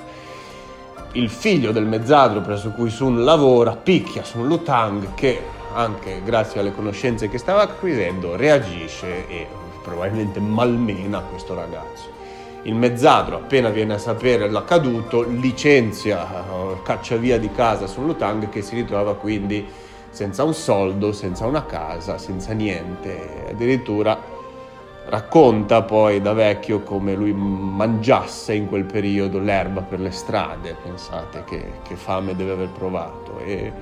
Il 1.12 1.30
figlio 1.30 1.70
del 1.70 1.86
mezzadro 1.86 2.40
presso 2.40 2.70
cui 2.70 2.90
Sun 2.90 3.22
lavora 3.22 3.76
picchia 3.76 4.24
Sun 4.24 4.48
Lutang 4.48 5.14
che 5.14 5.62
anche 5.74 6.22
grazie 6.24 6.60
alle 6.60 6.72
conoscenze 6.72 7.28
che 7.28 7.38
stava 7.38 7.62
acquisendo, 7.62 8.36
reagisce 8.36 9.28
e 9.28 9.46
probabilmente 9.82 10.40
malmena 10.40 11.20
questo 11.20 11.54
ragazzo. 11.54 12.12
Il 12.62 12.74
mezzadro, 12.74 13.36
appena 13.36 13.68
viene 13.68 13.94
a 13.94 13.98
sapere 13.98 14.48
l'accaduto, 14.48 15.22
licenzia, 15.22 16.26
caccia 16.82 17.16
via 17.16 17.38
di 17.38 17.50
casa 17.52 17.86
Sun 17.86 18.06
Lutang 18.06 18.48
che 18.48 18.62
si 18.62 18.74
ritrova 18.74 19.16
quindi 19.16 19.66
senza 20.08 20.44
un 20.44 20.54
soldo, 20.54 21.12
senza 21.12 21.44
una 21.44 21.66
casa, 21.66 22.16
senza 22.16 22.52
niente. 22.52 23.46
Addirittura 23.50 24.18
racconta 25.06 25.82
poi 25.82 26.22
da 26.22 26.32
vecchio 26.32 26.80
come 26.80 27.14
lui 27.14 27.34
mangiasse 27.34 28.54
in 28.54 28.68
quel 28.68 28.84
periodo 28.84 29.38
l'erba 29.38 29.82
per 29.82 30.00
le 30.00 30.10
strade, 30.10 30.74
pensate 30.82 31.44
che, 31.44 31.80
che 31.86 31.96
fame 31.96 32.34
deve 32.34 32.52
aver 32.52 32.68
provato. 32.68 33.40
E 33.40 33.72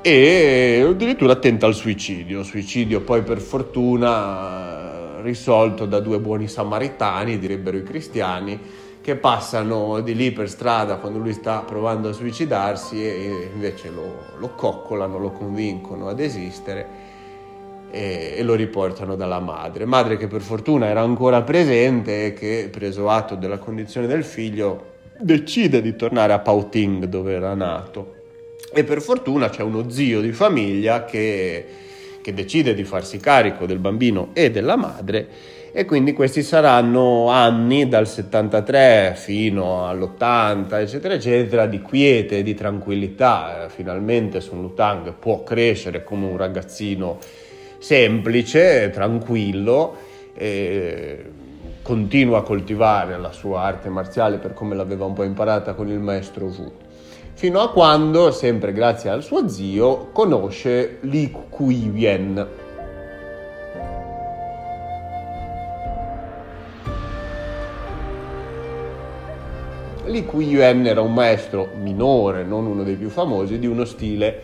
e 0.00 0.84
addirittura 0.88 1.36
tenta 1.36 1.66
il 1.66 1.74
suicidio, 1.74 2.42
suicidio 2.42 3.00
poi 3.00 3.22
per 3.22 3.40
fortuna 3.40 5.20
risolto 5.22 5.86
da 5.86 6.00
due 6.00 6.20
buoni 6.20 6.48
samaritani, 6.48 7.38
direbbero 7.38 7.76
i 7.76 7.82
cristiani, 7.82 8.58
che 9.00 9.16
passano 9.16 10.00
di 10.00 10.14
lì 10.14 10.32
per 10.32 10.48
strada 10.48 10.96
quando 10.96 11.18
lui 11.18 11.32
sta 11.32 11.60
provando 11.60 12.10
a 12.10 12.12
suicidarsi 12.12 13.02
e 13.02 13.50
invece 13.52 13.90
lo, 13.90 14.14
lo 14.38 14.50
coccolano, 14.54 15.18
lo 15.18 15.30
convincono 15.30 16.08
ad 16.08 16.20
esistere 16.20 16.86
e, 17.90 18.34
e, 18.36 18.42
lo 18.42 18.54
riportano 18.54 19.16
dalla 19.16 19.40
madre. 19.40 19.84
Madre 19.84 20.16
che 20.16 20.26
per 20.26 20.42
fortuna 20.42 20.86
era 20.86 21.00
ancora 21.00 21.42
presente 21.42 22.26
e 22.26 22.32
che, 22.34 22.68
preso 22.70 23.08
atto 23.08 23.34
della 23.34 23.58
condizione 23.58 24.06
del 24.06 24.24
figlio, 24.24 24.96
decide 25.18 25.80
di 25.80 25.96
tornare 25.96 26.32
a 26.32 26.38
Pauting 26.38 27.06
dove 27.06 27.32
era 27.32 27.54
nato 27.54 28.17
e 28.72 28.84
per 28.84 29.00
fortuna 29.00 29.48
c'è 29.48 29.62
uno 29.62 29.90
zio 29.90 30.20
di 30.20 30.32
famiglia 30.32 31.04
che, 31.04 31.64
che 32.20 32.34
decide 32.34 32.74
di 32.74 32.84
farsi 32.84 33.18
carico 33.18 33.66
del 33.66 33.78
bambino 33.78 34.30
e 34.34 34.50
della 34.50 34.76
madre 34.76 35.28
e 35.72 35.84
quindi 35.84 36.12
questi 36.12 36.42
saranno 36.42 37.28
anni 37.28 37.88
dal 37.88 38.08
73 38.08 39.14
fino 39.16 39.86
all'80 39.86 40.80
eccetera 40.80 41.14
eccetera 41.14 41.66
di 41.66 41.80
quiete, 41.82 42.42
di 42.42 42.54
tranquillità. 42.54 43.68
Finalmente 43.68 44.40
Sun 44.40 44.62
Lutang 44.62 45.12
può 45.12 45.42
crescere 45.42 46.04
come 46.04 46.26
un 46.26 46.36
ragazzino 46.36 47.18
semplice, 47.78 48.90
tranquillo 48.92 50.06
continua 51.82 52.38
a 52.38 52.42
coltivare 52.42 53.18
la 53.18 53.32
sua 53.32 53.62
arte 53.62 53.88
marziale 53.88 54.38
per 54.38 54.54
come 54.54 54.76
l'aveva 54.76 55.04
un 55.04 55.14
po' 55.14 55.24
imparata 55.24 55.74
con 55.74 55.88
il 55.88 55.98
maestro 55.98 56.46
Wu 56.46 56.72
fino 57.38 57.60
a 57.60 57.70
quando, 57.70 58.32
sempre 58.32 58.72
grazie 58.72 59.10
al 59.10 59.22
suo 59.22 59.48
zio, 59.48 60.08
conosce 60.10 60.98
Li 61.02 61.32
Kuiyen. 61.48 62.46
Li 70.06 70.24
Kuiyen 70.24 70.84
era 70.84 71.00
un 71.00 71.14
maestro 71.14 71.68
minore, 71.80 72.42
non 72.42 72.66
uno 72.66 72.82
dei 72.82 72.96
più 72.96 73.08
famosi, 73.08 73.60
di 73.60 73.68
uno 73.68 73.84
stile 73.84 74.42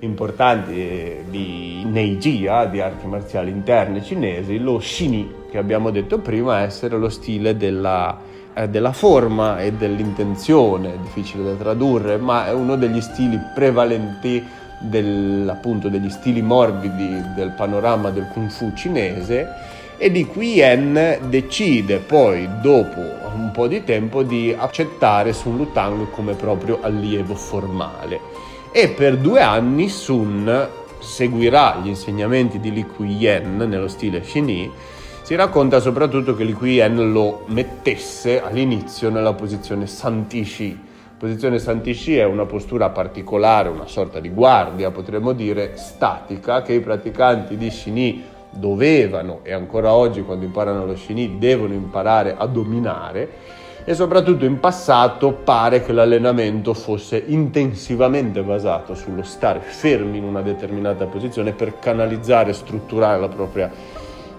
importante 0.00 1.26
di 1.30 1.84
Neijia, 1.84 2.64
di 2.64 2.80
arti 2.80 3.06
marziali 3.06 3.52
interne 3.52 4.02
cinesi, 4.02 4.58
lo 4.58 4.80
Shini, 4.80 5.32
che 5.48 5.58
abbiamo 5.58 5.92
detto 5.92 6.18
prima 6.18 6.62
essere 6.62 6.98
lo 6.98 7.08
stile 7.08 7.56
della 7.56 8.18
eh, 8.18 8.25
della 8.64 8.92
forma 8.92 9.60
e 9.60 9.72
dell'intenzione, 9.72 10.98
difficile 11.02 11.44
da 11.44 11.52
tradurre, 11.52 12.16
ma 12.16 12.46
è 12.46 12.52
uno 12.52 12.76
degli 12.76 13.02
stili 13.02 13.38
prevalenti 13.54 14.42
del, 14.78 15.46
appunto 15.50 15.88
degli 15.88 16.08
stili 16.08 16.40
morbidi 16.40 17.22
del 17.34 17.50
panorama 17.50 18.10
del 18.10 18.28
kung 18.32 18.48
fu 18.48 18.72
cinese 18.74 19.46
e 19.98 20.10
di 20.10 20.26
cui 20.26 20.54
Yen 20.54 21.18
decide 21.28 21.98
poi 21.98 22.48
dopo 22.60 23.00
un 23.34 23.50
po' 23.52 23.66
di 23.66 23.84
tempo 23.84 24.22
di 24.22 24.54
accettare 24.56 25.32
Sun 25.32 25.56
Lutang 25.56 26.10
come 26.10 26.34
proprio 26.34 26.78
allievo 26.80 27.34
formale. 27.34 28.20
E 28.72 28.88
per 28.88 29.18
due 29.18 29.40
anni 29.40 29.88
Sun 29.88 30.68
seguirà 30.98 31.80
gli 31.82 31.88
insegnamenti 31.88 32.58
di 32.58 32.72
Li 32.72 32.84
Kuyen 32.84 33.56
nello 33.56 33.88
stile 33.88 34.20
Xini 34.20 34.70
si 35.26 35.34
racconta 35.34 35.80
soprattutto 35.80 36.36
che 36.36 36.44
Li 36.44 36.52
Kuyen 36.52 37.10
lo 37.10 37.42
mettesse 37.46 38.40
all'inizio 38.40 39.10
nella 39.10 39.32
posizione 39.32 39.88
Santishi. 39.88 40.70
La 40.70 41.14
posizione 41.18 41.58
Santishi 41.58 42.16
è 42.16 42.22
una 42.22 42.44
postura 42.44 42.90
particolare, 42.90 43.68
una 43.68 43.88
sorta 43.88 44.20
di 44.20 44.28
guardia, 44.28 44.92
potremmo 44.92 45.32
dire, 45.32 45.72
statica, 45.74 46.62
che 46.62 46.74
i 46.74 46.80
praticanti 46.80 47.56
di 47.56 47.68
Shini 47.72 48.22
dovevano 48.50 49.40
e 49.42 49.52
ancora 49.52 49.94
oggi 49.94 50.22
quando 50.22 50.44
imparano 50.44 50.86
lo 50.86 50.94
Shini 50.94 51.38
devono 51.38 51.74
imparare 51.74 52.36
a 52.38 52.46
dominare 52.46 53.28
e 53.84 53.94
soprattutto 53.94 54.44
in 54.44 54.60
passato 54.60 55.32
pare 55.32 55.82
che 55.82 55.92
l'allenamento 55.92 56.72
fosse 56.72 57.20
intensivamente 57.26 58.42
basato 58.42 58.94
sullo 58.94 59.24
stare 59.24 59.58
fermi 59.58 60.18
in 60.18 60.24
una 60.24 60.42
determinata 60.42 61.06
posizione 61.06 61.50
per 61.50 61.80
canalizzare 61.80 62.50
e 62.50 62.54
strutturare 62.54 63.18
la 63.18 63.28
propria 63.28 63.70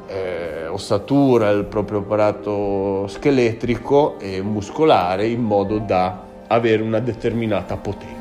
eh, 0.07 0.67
ossatura, 0.67 1.49
il 1.49 1.65
proprio 1.65 1.99
apparato 1.99 3.07
scheletrico 3.07 4.19
e 4.19 4.41
muscolare 4.41 5.27
in 5.27 5.41
modo 5.41 5.79
da 5.79 6.23
avere 6.47 6.81
una 6.81 6.99
determinata 6.99 7.75
potenza. 7.77 8.15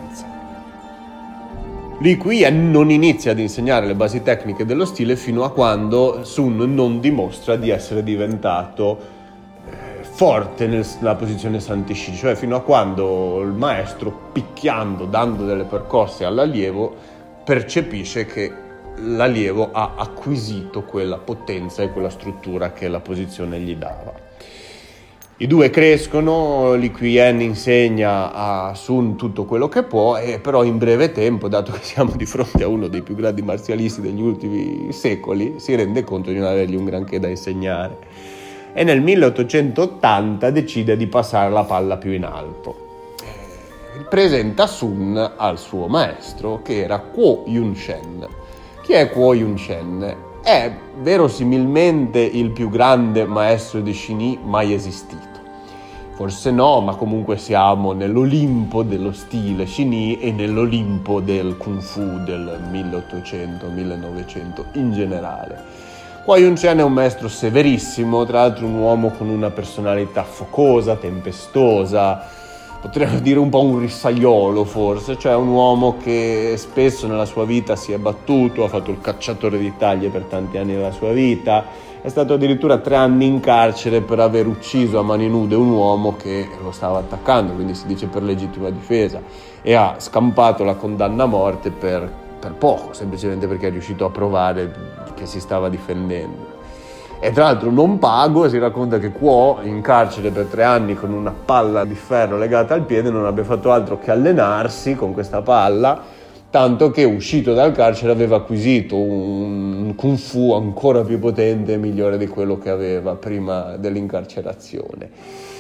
Li 2.01 2.17
Kui 2.17 2.45
non 2.51 2.91
inizia 2.91 3.31
ad 3.31 3.39
insegnare 3.39 3.87
le 3.87 3.95
basi 3.95 4.23
tecniche 4.23 4.67
dello 4.67 4.85
stile 4.85 5.17
fino 5.17 5.45
a 5.45 5.51
quando 5.51 6.25
Sun 6.25 6.75
non 6.75 7.01
dimostra 7.01 7.57
di 7.57 7.71
essere 7.71 8.03
diventato 8.03 8.99
eh, 9.65 10.05
forte 10.05 10.67
nella 10.67 11.15
posizione 11.15 11.59
Santishi, 11.59 12.15
cioè 12.15 12.35
fino 12.35 12.55
a 12.57 12.61
quando 12.61 13.41
il 13.41 13.53
maestro 13.53 14.29
picchiando, 14.33 15.07
dando 15.07 15.47
delle 15.47 15.65
percosse 15.65 16.27
all'allievo, 16.27 16.95
percepisce 17.45 18.27
che 18.27 18.53
l'allievo 18.99 19.71
ha 19.73 19.95
acquisito 19.97 20.83
quella 20.83 21.19
potenza 21.19 21.83
e 21.83 21.91
quella 21.91 22.11
struttura 22.11 22.73
che 22.73 22.89
la 22.89 23.01
posizione 23.01 23.59
gli 23.61 23.75
dava. 23.77 24.25
I 25.39 25.47
due 25.47 25.69
crescono, 25.69 26.73
Li 26.77 26.91
Kuyen 26.91 27.43
insegna 27.43 28.33
a 28.33 28.75
Sun 28.75 29.17
tutto 29.17 29.45
quello 29.45 29.69
che 29.69 29.83
può, 29.83 30.17
e 30.17 30.41
però 30.41 30.65
in 30.65 30.79
breve 30.79 31.13
tempo, 31.13 31.49
dato 31.49 31.73
che 31.73 31.83
siamo 31.83 32.13
di 32.17 32.25
fronte 32.25 32.63
a 32.63 32.69
uno 32.69 32.89
dei 32.89 33.03
più 33.03 33.15
grandi 33.15 33.43
marzialisti 33.43 34.01
degli 34.01 34.23
ultimi 34.23 34.91
secoli, 34.93 35.57
si 35.59 35.75
rende 35.75 36.05
conto 36.05 36.31
di 36.31 36.39
non 36.39 36.49
avergli 36.49 36.75
un 36.75 36.87
granché 36.87 37.21
da 37.21 37.29
insegnare. 37.29 37.99
E 38.73 38.83
nel 38.83 39.03
1880 39.03 40.49
decide 40.49 40.97
di 40.97 41.07
passare 41.07 41.51
la 41.51 41.65
palla 41.65 41.99
più 41.99 42.13
in 42.13 42.25
alto. 42.25 42.85
Presenta 44.09 44.67
Sun 44.67 45.33
al 45.37 45.59
suo 45.59 45.87
maestro, 45.87 46.63
che 46.63 46.81
era 46.81 46.99
Kuo 46.99 47.43
Yun-shen. 47.47 48.27
Chi 48.87 48.93
è 48.93 49.11
Kuo 49.11 49.35
Yun-shen? 49.35 50.17
È 50.45 50.73
verosimilmente 51.01 52.21
il 52.21 52.53
più 52.53 52.71
grande 52.71 53.25
maestro 53.25 53.81
di 53.81 53.93
Shini 53.93 54.39
mai 54.41 54.73
esistito. 54.75 55.41
Forse 56.15 56.53
no, 56.53 56.81
ma 56.83 56.95
comunque 56.95 57.37
siamo 57.37 57.91
nell'Olimpo 57.91 58.85
dello 58.85 59.11
stile 59.11 59.67
Shini 59.67 60.21
e 60.21 60.31
nell'Olimpo 60.31 61.19
del 61.19 61.57
Kung 61.57 61.81
Fu 61.81 62.23
del 62.23 62.61
1800-1900 62.71 64.67
in 64.75 64.93
generale. 64.93 65.65
Qua 66.25 66.39
Yun 66.39 66.55
Chen 66.55 66.79
è 66.79 66.85
un 66.85 66.93
maestro 66.93 67.27
severissimo, 67.27 68.25
tra 68.25 68.43
l'altro 68.43 68.67
un 68.67 68.75
uomo 68.75 69.11
con 69.11 69.29
una 69.29 69.51
personalità 69.51 70.23
focosa, 70.23 70.95
tempestosa, 70.95 72.25
potremmo 72.81 73.19
dire 73.21 73.39
un 73.39 73.49
po' 73.49 73.63
un 73.63 73.79
rissagliolo 73.81 74.65
forse, 74.65 75.19
cioè 75.19 75.35
un 75.35 75.49
uomo 75.49 75.97
che 76.03 76.55
spesso 76.57 77.07
nella 77.07 77.25
sua 77.25 77.45
vita 77.45 77.77
si 77.77 77.93
è 77.93 77.99
battuto, 77.99 78.65
ha 78.65 78.69
fatto 78.69 78.91
il 78.91 79.01
cacciatore 79.01 79.59
di 79.59 79.73
taglie 79.77 80.09
per 80.09 80.23
tanti 80.23 80.59
anni 80.59 80.75
della 80.75 80.93
sua 80.93 81.13
vita, 81.13 81.65
è 82.01 82.09
stato 82.09 82.35
addirittura 82.35 82.79
tre 82.79 82.97
anni 82.97 83.27
in 83.27 83.41
carcere 83.41 84.01
per 84.01 84.21
aver 84.21 84.47
ucciso 84.47 84.99
a 84.99 85.03
mani 85.03 85.29
nude 85.29 85.57
un 85.57 85.71
uomo 85.71 86.15
che 86.17 86.49
lo 86.63 86.71
stava 86.71 86.99
attaccando, 86.99 87.53
quindi 87.55 87.75
si 87.75 87.87
dice 87.87 88.07
per 88.07 88.23
legittima 88.23 88.71
difesa, 88.71 89.21
e 89.63 89.75
ha 89.75 89.97
scampato 89.99 90.63
la 90.63 90.75
condanna 90.75 91.25
a 91.25 91.27
morte 91.27 91.71
per, 91.71 92.09
per 92.39 92.53
poco, 92.53 92.93
semplicemente 92.93 93.49
perché 93.49 93.69
è 93.69 93.71
riuscito 93.71 94.05
a 94.05 94.11
provare 94.11 94.73
che 95.15 95.27
si 95.27 95.41
stava 95.41 95.69
difendendo. 95.69 96.56
E 97.19 97.31
tra 97.33 97.45
l'altro 97.45 97.71
non 97.71 97.99
pago 97.99 98.47
si 98.47 98.59
racconta 98.59 98.99
che 98.99 99.11
Quo 99.11 99.61
in 99.63 99.81
carcere 99.81 100.31
per 100.31 100.45
tre 100.47 100.65
anni 100.65 100.95
con 100.95 101.13
una 101.13 101.33
palla 101.33 101.85
di 101.85 101.95
ferro 101.95 102.37
legata 102.37 102.75
al 102.75 102.83
piede 102.83 103.11
non 103.11 103.25
abbia 103.25 103.43
fatto 103.43 103.73
altro 103.73 103.99
che 103.99 104.11
allenarsi 104.11 104.95
con 104.95 105.15
questa 105.15 105.41
palla, 105.41 106.03
tanto 106.51 106.91
che 106.91 107.05
uscito 107.05 107.55
dal 107.55 107.73
carcere 107.73 108.13
aveva 108.13 108.37
acquisito 108.37 108.97
un 108.97 109.95
kung 109.97 110.19
fu 110.19 110.53
ancora 110.53 111.03
più 111.05 111.19
potente 111.19 111.73
e 111.73 111.77
migliore 111.79 112.19
di 112.19 112.27
quello 112.27 112.59
che 112.59 112.69
aveva 112.69 113.15
prima 113.15 113.77
dell'incarcerazione. 113.77 115.56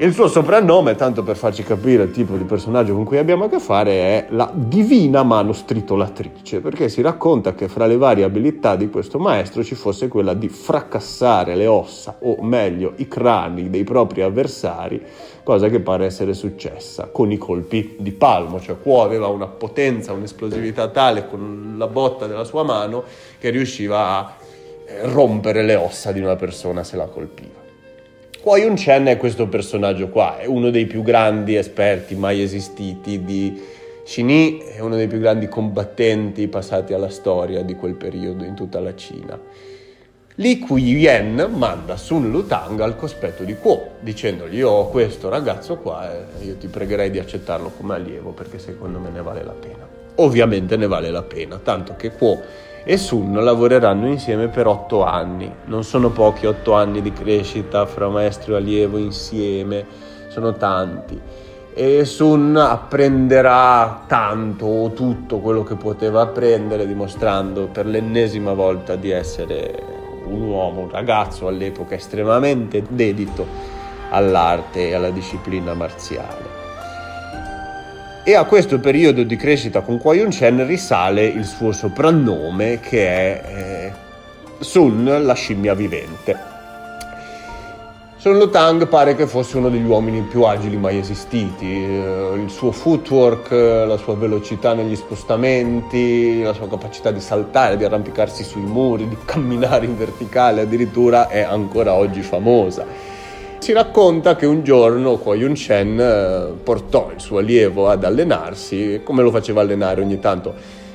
Il 0.00 0.12
suo 0.12 0.28
soprannome, 0.28 0.94
tanto 0.94 1.24
per 1.24 1.36
farci 1.36 1.64
capire 1.64 2.04
il 2.04 2.12
tipo 2.12 2.36
di 2.36 2.44
personaggio 2.44 2.94
con 2.94 3.02
cui 3.02 3.18
abbiamo 3.18 3.46
a 3.46 3.48
che 3.48 3.58
fare, 3.58 3.90
è 3.90 4.26
la 4.28 4.48
divina 4.54 5.24
mano 5.24 5.52
stritolatrice, 5.52 6.60
perché 6.60 6.88
si 6.88 7.02
racconta 7.02 7.52
che 7.52 7.66
fra 7.66 7.84
le 7.86 7.96
varie 7.96 8.22
abilità 8.22 8.76
di 8.76 8.90
questo 8.90 9.18
maestro 9.18 9.64
ci 9.64 9.74
fosse 9.74 10.06
quella 10.06 10.34
di 10.34 10.48
fracassare 10.48 11.56
le 11.56 11.66
ossa, 11.66 12.18
o 12.20 12.40
meglio 12.42 12.92
i 12.98 13.08
crani 13.08 13.70
dei 13.70 13.82
propri 13.82 14.22
avversari, 14.22 15.02
cosa 15.42 15.68
che 15.68 15.80
pare 15.80 16.04
essere 16.04 16.32
successa 16.32 17.08
con 17.10 17.32
i 17.32 17.36
colpi 17.36 17.96
di 17.98 18.12
palmo, 18.12 18.60
cioè 18.60 18.78
Quo 18.80 19.02
aveva 19.02 19.26
una 19.26 19.48
potenza, 19.48 20.12
un'esplosività 20.12 20.90
tale 20.90 21.26
con 21.26 21.74
la 21.76 21.88
botta 21.88 22.28
della 22.28 22.44
sua 22.44 22.62
mano 22.62 23.02
che 23.36 23.50
riusciva 23.50 24.16
a 24.16 24.36
eh, 24.86 25.08
rompere 25.08 25.64
le 25.64 25.74
ossa 25.74 26.12
di 26.12 26.20
una 26.20 26.36
persona 26.36 26.84
se 26.84 26.96
la 26.96 27.06
colpiva. 27.06 27.57
Poi 28.40 28.64
un 28.64 28.74
Chen 28.74 29.06
è 29.06 29.16
questo 29.16 29.48
personaggio 29.48 30.08
qua, 30.08 30.38
è 30.38 30.46
uno 30.46 30.70
dei 30.70 30.86
più 30.86 31.02
grandi 31.02 31.56
esperti 31.56 32.14
mai 32.14 32.40
esistiti 32.40 33.24
di 33.24 33.60
Xini, 34.04 34.58
è 34.58 34.78
uno 34.78 34.94
dei 34.94 35.08
più 35.08 35.18
grandi 35.18 35.48
combattenti 35.48 36.46
passati 36.46 36.92
alla 36.92 37.10
storia 37.10 37.62
di 37.62 37.74
quel 37.74 37.94
periodo 37.94 38.44
in 38.44 38.54
tutta 38.54 38.78
la 38.78 38.94
Cina. 38.94 39.38
Li 40.36 40.60
Kuyen 40.60 41.48
manda 41.52 41.96
Sun 41.96 42.30
Lutang 42.30 42.78
al 42.80 42.96
cospetto 42.96 43.42
di 43.42 43.56
Kuo, 43.56 43.96
dicendogli 43.98 44.58
io 44.58 44.70
ho 44.70 44.88
questo 44.88 45.28
ragazzo 45.28 45.76
qua 45.78 46.08
e 46.38 46.44
io 46.44 46.56
ti 46.56 46.68
pregherei 46.68 47.10
di 47.10 47.18
accettarlo 47.18 47.72
come 47.76 47.96
allievo 47.96 48.30
perché 48.30 48.60
secondo 48.60 49.00
me 49.00 49.10
ne 49.10 49.20
vale 49.20 49.42
la 49.42 49.50
pena. 49.50 49.86
Ovviamente 50.14 50.76
ne 50.76 50.86
vale 50.86 51.10
la 51.10 51.22
pena, 51.22 51.58
tanto 51.58 51.96
che 51.96 52.12
Kuo 52.12 52.40
e 52.84 52.96
Sun 52.96 53.32
lavoreranno 53.32 54.08
insieme 54.08 54.48
per 54.48 54.66
otto 54.66 55.04
anni. 55.04 55.52
Non 55.66 55.84
sono 55.84 56.10
pochi 56.10 56.46
otto 56.46 56.74
anni 56.74 57.02
di 57.02 57.12
crescita 57.12 57.86
fra 57.86 58.08
maestro 58.08 58.54
e 58.54 58.56
allievo 58.58 58.98
insieme, 58.98 59.84
sono 60.28 60.52
tanti. 60.54 61.20
E 61.74 62.04
Sun 62.04 62.56
apprenderà 62.56 64.04
tanto 64.06 64.66
o 64.66 64.92
tutto 64.92 65.38
quello 65.38 65.62
che 65.62 65.76
poteva 65.76 66.22
apprendere, 66.22 66.86
dimostrando 66.86 67.66
per 67.66 67.86
l'ennesima 67.86 68.52
volta 68.52 68.96
di 68.96 69.10
essere 69.10 69.82
un 70.24 70.42
uomo, 70.42 70.80
un 70.82 70.90
ragazzo 70.90 71.46
all'epoca 71.46 71.94
estremamente 71.94 72.82
dedito 72.88 73.46
all'arte 74.10 74.88
e 74.88 74.94
alla 74.94 75.10
disciplina 75.10 75.74
marziale. 75.74 76.57
E 78.28 78.34
a 78.34 78.44
questo 78.44 78.78
periodo 78.78 79.22
di 79.22 79.36
crescita 79.36 79.80
con 79.80 79.96
Kwai 79.96 80.18
Yun 80.18 80.28
Chen 80.28 80.66
risale 80.66 81.24
il 81.24 81.46
suo 81.46 81.72
soprannome 81.72 82.78
che 82.78 83.08
è 83.08 83.42
eh, 83.46 83.92
Sun, 84.62 85.22
la 85.22 85.32
scimmia 85.32 85.72
vivente. 85.72 86.36
Sun 88.18 88.36
Lutang 88.36 88.86
pare 88.86 89.14
che 89.16 89.26
fosse 89.26 89.56
uno 89.56 89.70
degli 89.70 89.86
uomini 89.86 90.20
più 90.20 90.42
agili 90.42 90.76
mai 90.76 90.98
esistiti, 90.98 91.72
eh, 91.72 92.34
il 92.36 92.50
suo 92.50 92.70
footwork, 92.70 93.50
la 93.50 93.96
sua 93.96 94.14
velocità 94.14 94.74
negli 94.74 94.94
spostamenti, 94.94 96.42
la 96.42 96.52
sua 96.52 96.68
capacità 96.68 97.10
di 97.10 97.20
saltare, 97.20 97.78
di 97.78 97.84
arrampicarsi 97.84 98.44
sui 98.44 98.60
muri, 98.60 99.08
di 99.08 99.16
camminare 99.24 99.86
in 99.86 99.96
verticale 99.96 100.60
addirittura 100.60 101.28
è 101.28 101.40
ancora 101.40 101.94
oggi 101.94 102.20
famosa 102.20 103.16
si 103.58 103.72
racconta 103.72 104.36
che 104.36 104.46
un 104.46 104.62
giorno 104.62 105.16
Kuo 105.16 105.34
Yun 105.34 105.52
Chen 105.52 105.98
eh, 106.00 106.58
portò 106.62 107.10
il 107.14 107.20
suo 107.20 107.38
allievo 107.38 107.88
ad 107.88 108.04
allenarsi, 108.04 109.00
come 109.04 109.22
lo 109.22 109.30
faceva 109.30 109.60
allenare 109.60 110.00
ogni 110.00 110.18
tanto. 110.20 110.54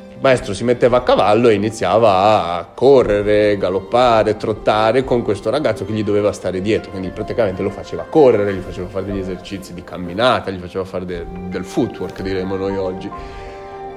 Il 0.10 0.20
maestro 0.20 0.54
si 0.54 0.64
metteva 0.64 0.98
a 0.98 1.02
cavallo 1.02 1.50
e 1.50 1.54
iniziava 1.54 2.56
a 2.56 2.66
correre, 2.74 3.58
galoppare, 3.58 4.38
trottare 4.38 5.04
con 5.04 5.22
questo 5.22 5.50
ragazzo 5.50 5.84
che 5.84 5.92
gli 5.92 6.04
doveva 6.04 6.32
stare 6.32 6.62
dietro, 6.62 6.92
quindi 6.92 7.10
praticamente 7.10 7.62
lo 7.62 7.70
faceva 7.70 8.04
correre, 8.04 8.54
gli 8.54 8.62
faceva 8.62 8.88
fare 8.88 9.06
degli 9.06 9.20
esercizi 9.20 9.74
di 9.74 9.84
camminata, 9.84 10.50
gli 10.50 10.60
faceva 10.60 10.86
fare 10.86 11.06
de- 11.06 11.26
del 11.50 11.66
footwork, 11.66 12.22
diremmo 12.22 12.56
noi 12.56 12.78
oggi. 12.78 13.12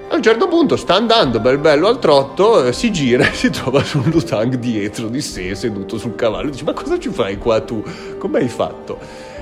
A 0.09 0.14
un 0.14 0.23
certo 0.23 0.47
punto 0.47 0.77
sta 0.77 0.95
andando 0.95 1.40
bel 1.40 1.59
bello 1.59 1.88
al 1.88 1.99
trotto, 1.99 2.64
eh, 2.64 2.73
si 2.73 2.92
gira 2.92 3.29
e 3.29 3.33
si 3.33 3.51
trova 3.51 3.83
su 3.83 3.99
un 3.99 4.09
Lutang 4.11 4.55
dietro 4.55 5.09
di 5.09 5.21
sé, 5.21 5.57
seduto 5.57 5.99
sul 5.99 6.14
cavallo. 6.14 6.51
Dice: 6.51 6.62
Ma 6.62 6.73
cosa 6.73 6.97
ci 6.97 7.11
fai 7.11 7.38
qua 7.38 7.61
tu? 7.61 7.83
Come 8.16 8.38
hai 8.38 8.49
fatto? 8.49 8.99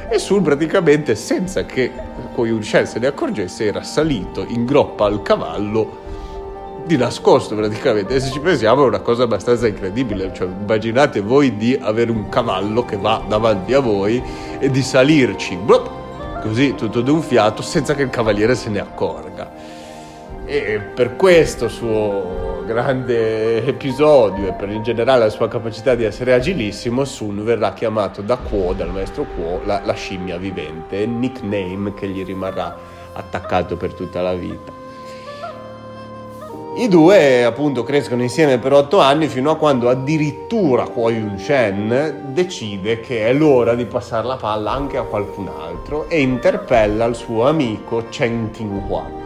E 0.08 0.18
Sul 0.18 0.40
praticamente, 0.40 1.16
senza 1.16 1.66
che 1.66 1.90
Koyunshen 2.34 2.86
se 2.86 2.98
ne 2.98 3.08
accorgesse, 3.08 3.66
era 3.66 3.82
salito 3.82 4.44
in 4.48 4.64
groppa 4.64 5.04
al 5.04 5.20
cavallo 5.20 6.02
di 6.86 6.96
nascosto 6.96 7.54
praticamente. 7.54 8.14
E 8.14 8.20
se 8.20 8.30
ci 8.30 8.40
pensiamo 8.40 8.84
è 8.84 8.86
una 8.86 9.00
cosa 9.00 9.24
abbastanza 9.24 9.66
incredibile. 9.66 10.32
Cioè, 10.32 10.48
immaginate 10.48 11.20
voi 11.20 11.58
di 11.58 11.78
avere 11.78 12.10
un 12.10 12.30
cavallo 12.30 12.86
che 12.86 12.96
va 12.96 13.22
davanti 13.28 13.74
a 13.74 13.80
voi 13.80 14.22
e 14.58 14.70
di 14.70 14.82
salirci, 14.82 15.56
blop, 15.56 16.40
così 16.40 16.74
tutto 16.74 17.02
d'un 17.02 17.20
fiato, 17.20 17.60
senza 17.60 17.94
che 17.94 18.02
il 18.02 18.10
cavaliere 18.10 18.54
se 18.54 18.70
ne 18.70 18.80
accorga. 18.80 19.33
E 20.46 20.78
per 20.94 21.16
questo 21.16 21.68
suo 21.68 22.62
grande 22.66 23.64
episodio 23.64 24.48
e 24.48 24.52
per 24.52 24.70
in 24.70 24.82
generale 24.82 25.24
la 25.24 25.30
sua 25.30 25.48
capacità 25.48 25.94
di 25.94 26.04
essere 26.04 26.34
agilissimo, 26.34 27.04
Sun 27.04 27.42
verrà 27.44 27.72
chiamato 27.72 28.20
da 28.20 28.36
Quo, 28.36 28.74
dal 28.74 28.90
maestro 28.90 29.24
Quo, 29.34 29.62
la, 29.64 29.80
la 29.84 29.94
scimmia 29.94 30.36
vivente, 30.36 31.06
nickname 31.06 31.94
che 31.94 32.08
gli 32.08 32.24
rimarrà 32.24 32.76
attaccato 33.14 33.76
per 33.76 33.94
tutta 33.94 34.20
la 34.20 34.34
vita. 34.34 34.72
I 36.76 36.88
due 36.88 37.44
appunto 37.44 37.84
crescono 37.84 38.20
insieme 38.20 38.58
per 38.58 38.72
otto 38.72 38.98
anni 38.98 39.28
fino 39.28 39.50
a 39.50 39.56
quando 39.56 39.88
addirittura 39.88 40.88
Kuo 40.88 41.08
Yun 41.08 41.38
Shen 41.38 42.32
decide 42.32 42.98
che 42.98 43.28
è 43.28 43.32
l'ora 43.32 43.74
di 43.74 43.86
passare 43.86 44.26
la 44.26 44.36
palla 44.36 44.72
anche 44.72 44.96
a 44.96 45.04
qualcun 45.04 45.48
altro 45.48 46.08
e 46.08 46.20
interpella 46.20 47.04
il 47.04 47.14
suo 47.14 47.46
amico 47.46 48.06
Chen 48.10 48.50
Tinghua 48.50 49.23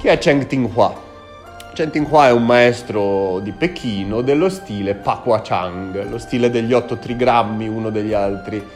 Chi 0.00 0.08
è 0.08 0.16
Cheng 0.16 0.46
Tinghua? 0.46 0.98
Cheng 1.74 1.90
Tinghua 1.90 2.28
è 2.28 2.32
un 2.32 2.46
maestro 2.46 3.38
di 3.40 3.52
Pechino 3.52 4.22
dello 4.22 4.48
stile 4.48 4.94
Pakua 4.94 5.42
Chang, 5.42 6.08
lo 6.08 6.16
stile 6.16 6.48
degli 6.48 6.72
otto 6.72 6.96
trigrammi 6.96 7.68
uno 7.68 7.90
degli 7.90 8.14
altri, 8.14 8.66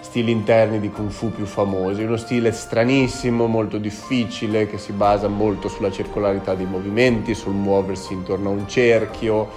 stili 0.00 0.30
interni 0.30 0.80
di 0.80 0.90
Kung 0.90 1.08
Fu 1.08 1.30
più 1.30 1.46
famosi, 1.46 2.02
uno 2.02 2.18
stile 2.18 2.52
stranissimo, 2.52 3.46
molto 3.46 3.78
difficile, 3.78 4.66
che 4.66 4.76
si 4.76 4.92
basa 4.92 5.26
molto 5.26 5.68
sulla 5.68 5.90
circolarità 5.90 6.54
dei 6.54 6.66
movimenti, 6.66 7.32
sul 7.32 7.54
muoversi 7.54 8.12
intorno 8.12 8.50
a 8.50 8.52
un 8.52 8.68
cerchio, 8.68 9.48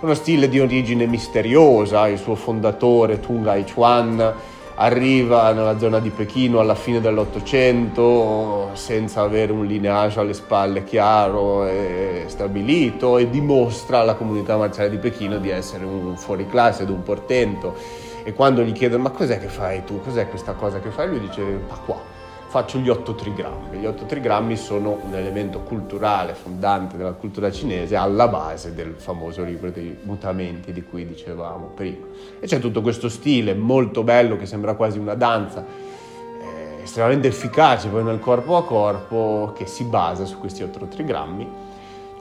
uno 0.00 0.14
stile 0.14 0.48
di 0.48 0.60
origine 0.60 1.04
misteriosa, 1.04 2.08
il 2.08 2.18
suo 2.18 2.36
fondatore 2.36 3.20
Tung 3.20 3.46
Hai 3.46 3.70
Chuan 3.70 4.34
arriva 4.82 5.52
nella 5.52 5.78
zona 5.78 5.98
di 6.00 6.08
Pechino 6.08 6.58
alla 6.58 6.74
fine 6.74 7.00
dell'Ottocento 7.00 8.70
senza 8.72 9.20
avere 9.20 9.52
un 9.52 9.66
lineage 9.66 10.20
alle 10.20 10.32
spalle 10.32 10.84
chiaro 10.84 11.66
e 11.66 12.24
stabilito 12.28 13.18
e 13.18 13.28
dimostra 13.28 13.98
alla 13.98 14.14
comunità 14.14 14.56
marziale 14.56 14.88
di 14.88 14.96
Pechino 14.96 15.38
di 15.38 15.50
essere 15.50 15.84
un 15.84 16.16
fuoriclasse 16.16 16.84
ed 16.84 16.88
un 16.88 17.02
portento. 17.02 17.74
E 18.22 18.32
quando 18.32 18.62
gli 18.62 18.72
chiedono 18.72 19.02
ma 19.02 19.10
cos'è 19.10 19.38
che 19.38 19.48
fai 19.48 19.84
tu, 19.84 20.00
cos'è 20.00 20.28
questa 20.28 20.52
cosa 20.54 20.80
che 20.80 20.90
fai, 20.90 21.08
lui 21.08 21.20
dice 21.20 21.42
ma 21.68 21.76
qua 21.76 22.09
faccio 22.50 22.78
gli 22.78 22.88
8 22.88 23.14
trigrammi. 23.14 23.78
Gli 23.78 23.86
8 23.86 24.06
trigrammi 24.06 24.56
sono 24.56 24.98
un 25.04 25.14
elemento 25.14 25.60
culturale 25.60 26.34
fondante 26.34 26.96
della 26.96 27.12
cultura 27.12 27.48
cinese 27.52 27.94
alla 27.94 28.26
base 28.26 28.74
del 28.74 28.94
famoso 28.96 29.44
libro 29.44 29.70
dei 29.70 29.96
mutamenti 30.02 30.72
di 30.72 30.82
cui 30.82 31.06
dicevamo 31.06 31.66
prima. 31.66 32.06
E 32.40 32.46
c'è 32.48 32.58
tutto 32.58 32.82
questo 32.82 33.08
stile 33.08 33.54
molto 33.54 34.02
bello 34.02 34.36
che 34.36 34.46
sembra 34.46 34.74
quasi 34.74 34.98
una 34.98 35.14
danza, 35.14 35.64
eh, 35.64 36.82
estremamente 36.82 37.28
efficace 37.28 37.86
poi 37.86 38.02
nel 38.02 38.18
corpo 38.18 38.56
a 38.56 38.64
corpo, 38.64 39.52
che 39.56 39.66
si 39.66 39.84
basa 39.84 40.24
su 40.24 40.36
questi 40.40 40.64
8 40.64 40.86
trigrammi. 40.86 41.48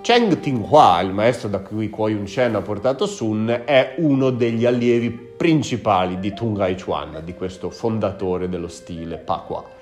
Cheng 0.02 0.40
Tinghua, 0.40 1.02
il 1.02 1.12
maestro 1.12 1.50
da 1.50 1.58
cui 1.58 1.90
Kuo 1.90 2.08
Yun 2.08 2.28
Shen 2.28 2.54
ha 2.54 2.62
portato 2.62 3.08
Sun, 3.08 3.64
è 3.66 3.96
uno 3.98 4.30
degli 4.30 4.68
allievi 4.68 5.10
principali 5.10 6.20
di 6.20 6.34
Tung 6.36 6.60
Hai 6.60 6.80
Chuan, 6.80 7.22
di 7.24 7.34
questo 7.34 7.72
fondatore 7.72 8.48
dello 8.48 8.68
stile 8.68 9.18
Pa 9.18 9.38
Qua 9.40 9.78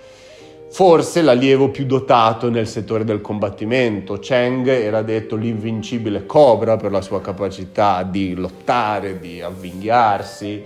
forse 0.70 1.22
l'allievo 1.22 1.70
più 1.70 1.86
dotato 1.86 2.50
nel 2.50 2.68
settore 2.68 3.04
del 3.04 3.22
combattimento. 3.22 4.20
Cheng 4.20 4.68
era 4.68 5.02
detto 5.02 5.36
l'invincibile 5.36 6.26
Cobra 6.26 6.78
per 6.78 6.92
la 6.92 7.02
sua 7.02 7.22
capacità 7.22 8.04
di 8.04 8.36
lottare, 8.36 9.20
di 9.20 9.42
avvinghiarsi. 9.42 10.64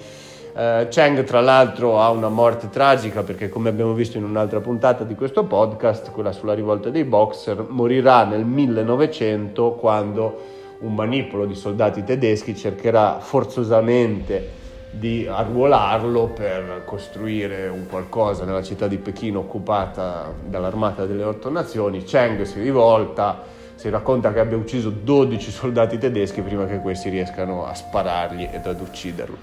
Uh, 0.54 0.88
Cheng 0.90 1.24
tra 1.24 1.40
l'altro 1.40 2.02
ha 2.02 2.10
una 2.10 2.28
morte 2.28 2.70
tragica 2.70 3.24
perché 3.24 3.48
come 3.48 3.70
abbiamo 3.70 3.94
visto 3.94 4.18
in 4.18 4.26
un'altra 4.26 4.60
puntata 4.60 5.06
di 5.06 5.16
questo 5.16 5.46
podcast, 5.46 6.12
quella 6.12 6.34
sulla 6.34 6.54
rivolta 6.54 6.90
dei 6.90 7.06
boxer, 7.06 7.66
morirà 7.70 8.26
nel 8.26 8.44
1900 8.44 9.72
quando 9.76 10.60
un 10.80 10.94
manipolo 10.94 11.46
di 11.46 11.56
soldati 11.56 12.04
tedeschi 12.04 12.56
cercherà 12.56 13.20
forzosamente 13.20 14.60
di 14.92 15.26
arruolarlo 15.26 16.28
per 16.28 16.84
costruire 16.86 17.70
un 17.70 17.88
qualcosa 17.88 18.44
nella 18.44 18.62
città 18.62 18.88
di 18.88 18.98
Pechino 18.98 19.40
occupata 19.40 20.34
dall'armata 20.46 21.06
delle 21.06 21.24
otto 21.24 21.50
nazioni. 21.50 22.04
Cheng 22.04 22.42
si 22.44 22.62
rivolta, 22.62 23.42
si 23.76 23.90
racconta 23.90 24.34
che 24.34 24.40
abbia 24.40 24.58
ucciso 24.58 24.90
12 24.90 25.50
soldati 25.52 25.98
tedeschi 25.98 26.42
prima 26.42 26.66
che 26.66 26.80
questi 26.80 27.10
riescano 27.10 27.66
a 27.66 27.74
sparargli 27.74 28.50
ed 28.52 28.66
ad 28.68 28.82
ucciderlo. 28.82 29.38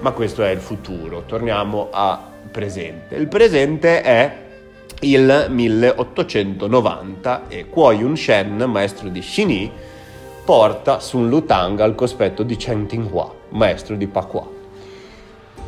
Ma 0.00 0.10
questo 0.12 0.42
è 0.42 0.50
il 0.50 0.60
futuro, 0.60 1.22
torniamo 1.26 1.88
al 1.90 2.18
presente. 2.50 3.14
Il 3.16 3.28
presente 3.28 4.00
è 4.02 4.44
il 5.00 5.46
1890 5.50 7.48
e 7.48 7.68
Kuo 7.68 7.92
Yun 7.92 8.16
Shen, 8.16 8.64
maestro 8.66 9.08
di 9.08 9.20
Xini, 9.20 9.70
porta 10.44 11.00
Sun 11.00 11.28
Lutang 11.28 11.80
al 11.80 11.94
cospetto 11.94 12.42
di 12.44 12.56
Chen 12.56 12.86
Tinghua, 12.86 13.30
maestro 13.56 13.96
di 13.96 14.06
Pakua. 14.06 14.54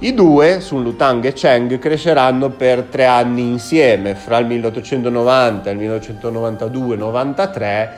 I 0.00 0.14
due, 0.14 0.60
Sun 0.60 0.84
Lutang 0.84 1.24
e 1.24 1.32
Cheng, 1.32 1.76
cresceranno 1.78 2.50
per 2.50 2.84
tre 2.84 3.06
anni 3.06 3.42
insieme, 3.42 4.14
fra 4.14 4.38
il 4.38 4.46
1890 4.46 5.68
e 5.68 5.72
il 5.72 5.78
1992-93 5.78 7.88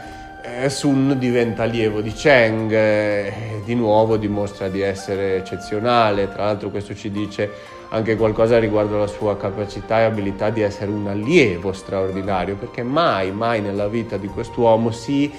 eh, 0.42 0.70
Sun 0.70 1.16
diventa 1.18 1.64
allievo 1.64 2.00
di 2.00 2.12
Cheng, 2.12 2.72
eh, 2.72 3.61
di 3.64 3.74
nuovo 3.74 4.16
dimostra 4.16 4.68
di 4.68 4.81
essere 4.81 5.37
eccezionale, 5.37 6.33
tra 6.33 6.44
l'altro 6.44 6.70
questo 6.70 6.94
ci 6.94 7.11
dice 7.11 7.79
anche 7.90 8.16
qualcosa 8.16 8.59
riguardo 8.59 8.98
la 8.98 9.07
sua 9.07 9.37
capacità 9.37 10.00
e 10.00 10.05
abilità 10.05 10.50
di 10.50 10.62
essere 10.62 10.90
un 10.90 11.09
allievo 11.09 11.72
straordinario, 11.72 12.57
perché 12.57 12.83
mai, 12.83 13.33
mai 13.33 13.61
nella 13.61 13.88
vita 13.88 14.16
di 14.16 14.29
quest'uomo 14.29 14.90
si 14.90 15.31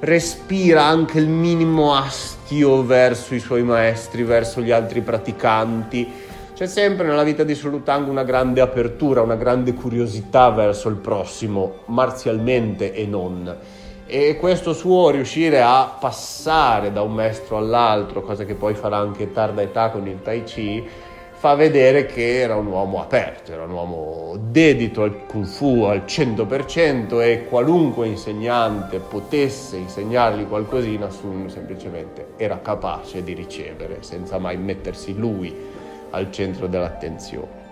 respira 0.00 0.84
anche 0.84 1.18
il 1.18 1.28
minimo 1.28 1.94
astio 1.94 2.84
verso 2.84 3.34
i 3.34 3.40
suoi 3.40 3.62
maestri, 3.62 4.22
verso 4.22 4.60
gli 4.60 4.70
altri 4.70 5.00
praticanti. 5.00 6.26
C'è 6.54 6.66
sempre 6.66 7.06
nella 7.06 7.22
vita 7.22 7.44
di 7.44 7.54
Solutang 7.54 8.08
una 8.08 8.24
grande 8.24 8.60
apertura, 8.60 9.22
una 9.22 9.36
grande 9.36 9.74
curiosità 9.74 10.50
verso 10.50 10.88
il 10.88 10.96
prossimo, 10.96 11.82
marzialmente 11.86 12.92
e 12.94 13.06
non. 13.06 13.56
E 14.06 14.36
questo 14.38 14.72
suo 14.72 15.10
riuscire 15.10 15.60
a 15.60 15.96
passare 16.00 16.92
da 16.92 17.02
un 17.02 17.14
maestro 17.14 17.58
all'altro, 17.58 18.22
cosa 18.22 18.44
che 18.44 18.54
poi 18.54 18.74
farà 18.74 18.96
anche 18.96 19.32
tarda 19.32 19.62
età 19.62 19.90
con 19.90 20.06
il 20.06 20.22
Tai 20.22 20.42
Chi, 20.44 20.88
fa 21.38 21.54
vedere 21.54 22.06
che 22.06 22.40
era 22.40 22.56
un 22.56 22.66
uomo 22.66 23.00
aperto, 23.00 23.52
era 23.52 23.62
un 23.62 23.70
uomo 23.70 24.36
dedito 24.40 25.02
al 25.02 25.24
kung 25.26 25.44
fu 25.44 25.84
al 25.84 26.02
100% 26.04 27.22
e 27.22 27.44
qualunque 27.44 28.08
insegnante 28.08 28.98
potesse 28.98 29.76
insegnargli 29.76 30.48
qualcosina, 30.48 31.10
Sun 31.10 31.48
semplicemente 31.48 32.30
era 32.36 32.58
capace 32.60 33.22
di 33.22 33.34
ricevere 33.34 33.98
senza 34.00 34.38
mai 34.38 34.56
mettersi 34.56 35.16
lui 35.16 35.54
al 36.10 36.32
centro 36.32 36.66
dell'attenzione. 36.66 37.66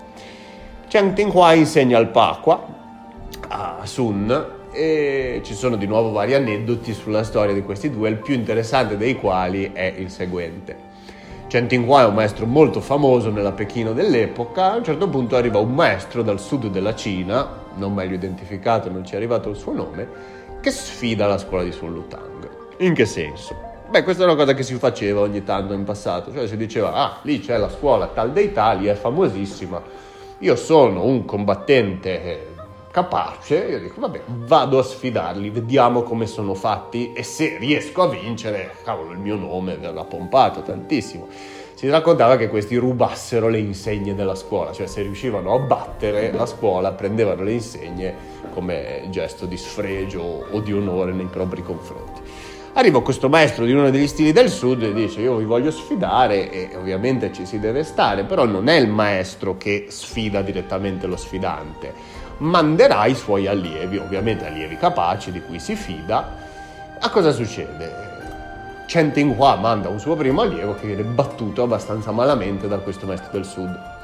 Chang 0.86 1.14
Tinghua 1.14 1.54
insegna 1.54 1.98
il 1.98 2.06
Pakwa 2.06 2.64
a 3.48 3.80
Sun 3.82 4.46
e 4.70 5.40
ci 5.42 5.54
sono 5.54 5.74
di 5.74 5.86
nuovo 5.86 6.12
vari 6.12 6.34
aneddoti 6.34 6.94
sulla 6.94 7.24
storia 7.24 7.52
di 7.52 7.62
questi 7.62 7.90
due, 7.90 8.10
il 8.10 8.18
più 8.18 8.34
interessante 8.34 8.96
dei 8.96 9.16
quali 9.16 9.72
è 9.72 9.92
il 9.96 10.08
seguente. 10.08 10.85
Chen 11.48 11.68
Tinghua 11.68 12.02
è 12.02 12.06
un 12.06 12.14
maestro 12.14 12.44
molto 12.44 12.80
famoso 12.80 13.30
nella 13.30 13.52
Pechino 13.52 13.92
dell'epoca, 13.92 14.72
a 14.72 14.76
un 14.76 14.82
certo 14.82 15.08
punto 15.08 15.36
arriva 15.36 15.60
un 15.60 15.74
maestro 15.74 16.22
dal 16.22 16.40
sud 16.40 16.66
della 16.66 16.96
Cina, 16.96 17.48
non 17.74 17.94
meglio 17.94 18.16
identificato, 18.16 18.90
non 18.90 19.04
ci 19.04 19.14
è 19.14 19.16
arrivato 19.16 19.48
il 19.50 19.54
suo 19.54 19.72
nome, 19.72 20.08
che 20.60 20.72
sfida 20.72 21.28
la 21.28 21.38
scuola 21.38 21.62
di 21.62 21.70
Sun 21.70 21.92
Lutang. 21.92 22.48
In 22.78 22.94
che 22.94 23.06
senso? 23.06 23.54
Beh, 23.88 24.02
questa 24.02 24.24
è 24.24 24.26
una 24.26 24.34
cosa 24.34 24.54
che 24.54 24.64
si 24.64 24.74
faceva 24.74 25.20
ogni 25.20 25.44
tanto 25.44 25.72
in 25.72 25.84
passato, 25.84 26.32
cioè 26.32 26.48
si 26.48 26.56
diceva, 26.56 26.92
ah, 26.94 27.18
lì 27.22 27.38
c'è 27.38 27.56
la 27.56 27.70
scuola 27.70 28.08
tal 28.08 28.32
dei 28.32 28.52
tali, 28.52 28.86
è 28.86 28.94
famosissima, 28.94 29.80
io 30.38 30.56
sono 30.56 31.04
un 31.04 31.24
combattente 31.24 32.54
capace, 32.96 33.56
io 33.56 33.78
dico 33.78 34.00
vabbè 34.00 34.22
vado 34.46 34.78
a 34.78 34.82
sfidarli, 34.82 35.50
vediamo 35.50 36.02
come 36.02 36.24
sono 36.24 36.54
fatti 36.54 37.12
e 37.12 37.22
se 37.24 37.58
riesco 37.58 38.00
a 38.00 38.08
vincere, 38.08 38.70
cavolo 38.84 39.10
il 39.10 39.18
mio 39.18 39.36
nome 39.36 39.76
verrà 39.76 40.02
pompato 40.04 40.62
tantissimo. 40.62 41.28
Si 41.74 41.90
raccontava 41.90 42.38
che 42.38 42.48
questi 42.48 42.74
rubassero 42.76 43.48
le 43.48 43.58
insegne 43.58 44.14
della 44.14 44.34
scuola, 44.34 44.72
cioè 44.72 44.86
se 44.86 45.02
riuscivano 45.02 45.52
a 45.52 45.58
battere 45.58 46.32
la 46.32 46.46
scuola 46.46 46.92
prendevano 46.92 47.42
le 47.42 47.52
insegne 47.52 48.14
come 48.54 49.02
gesto 49.10 49.44
di 49.44 49.58
sfregio 49.58 50.46
o 50.50 50.60
di 50.60 50.72
onore 50.72 51.12
nei 51.12 51.26
propri 51.26 51.62
confronti. 51.62 52.22
Arriva 52.72 53.02
questo 53.02 53.28
maestro 53.28 53.66
di 53.66 53.72
uno 53.72 53.90
degli 53.90 54.06
stili 54.06 54.32
del 54.32 54.48
sud 54.48 54.82
e 54.82 54.94
dice 54.94 55.20
io 55.20 55.36
vi 55.36 55.44
voglio 55.44 55.70
sfidare 55.70 56.50
e 56.50 56.76
ovviamente 56.76 57.30
ci 57.30 57.44
si 57.44 57.58
deve 57.58 57.84
stare, 57.84 58.24
però 58.24 58.46
non 58.46 58.68
è 58.68 58.74
il 58.74 58.88
maestro 58.88 59.58
che 59.58 59.86
sfida 59.90 60.40
direttamente 60.40 61.06
lo 61.06 61.16
sfidante 61.16 62.24
manderà 62.38 63.06
i 63.06 63.14
suoi 63.14 63.46
allievi, 63.46 63.96
ovviamente 63.96 64.46
allievi 64.46 64.76
capaci 64.76 65.30
di 65.32 65.40
cui 65.40 65.58
si 65.58 65.74
fida. 65.74 66.34
A 66.98 67.10
cosa 67.10 67.32
succede? 67.32 68.04
Chen 68.86 69.12
Tinghua 69.12 69.56
manda 69.56 69.88
un 69.88 69.98
suo 69.98 70.14
primo 70.14 70.42
allievo 70.42 70.74
che 70.74 70.86
viene 70.86 71.02
battuto 71.02 71.62
abbastanza 71.62 72.12
malamente 72.12 72.68
da 72.68 72.78
questo 72.78 73.06
maestro 73.06 73.30
del 73.32 73.44
sud. 73.44 73.94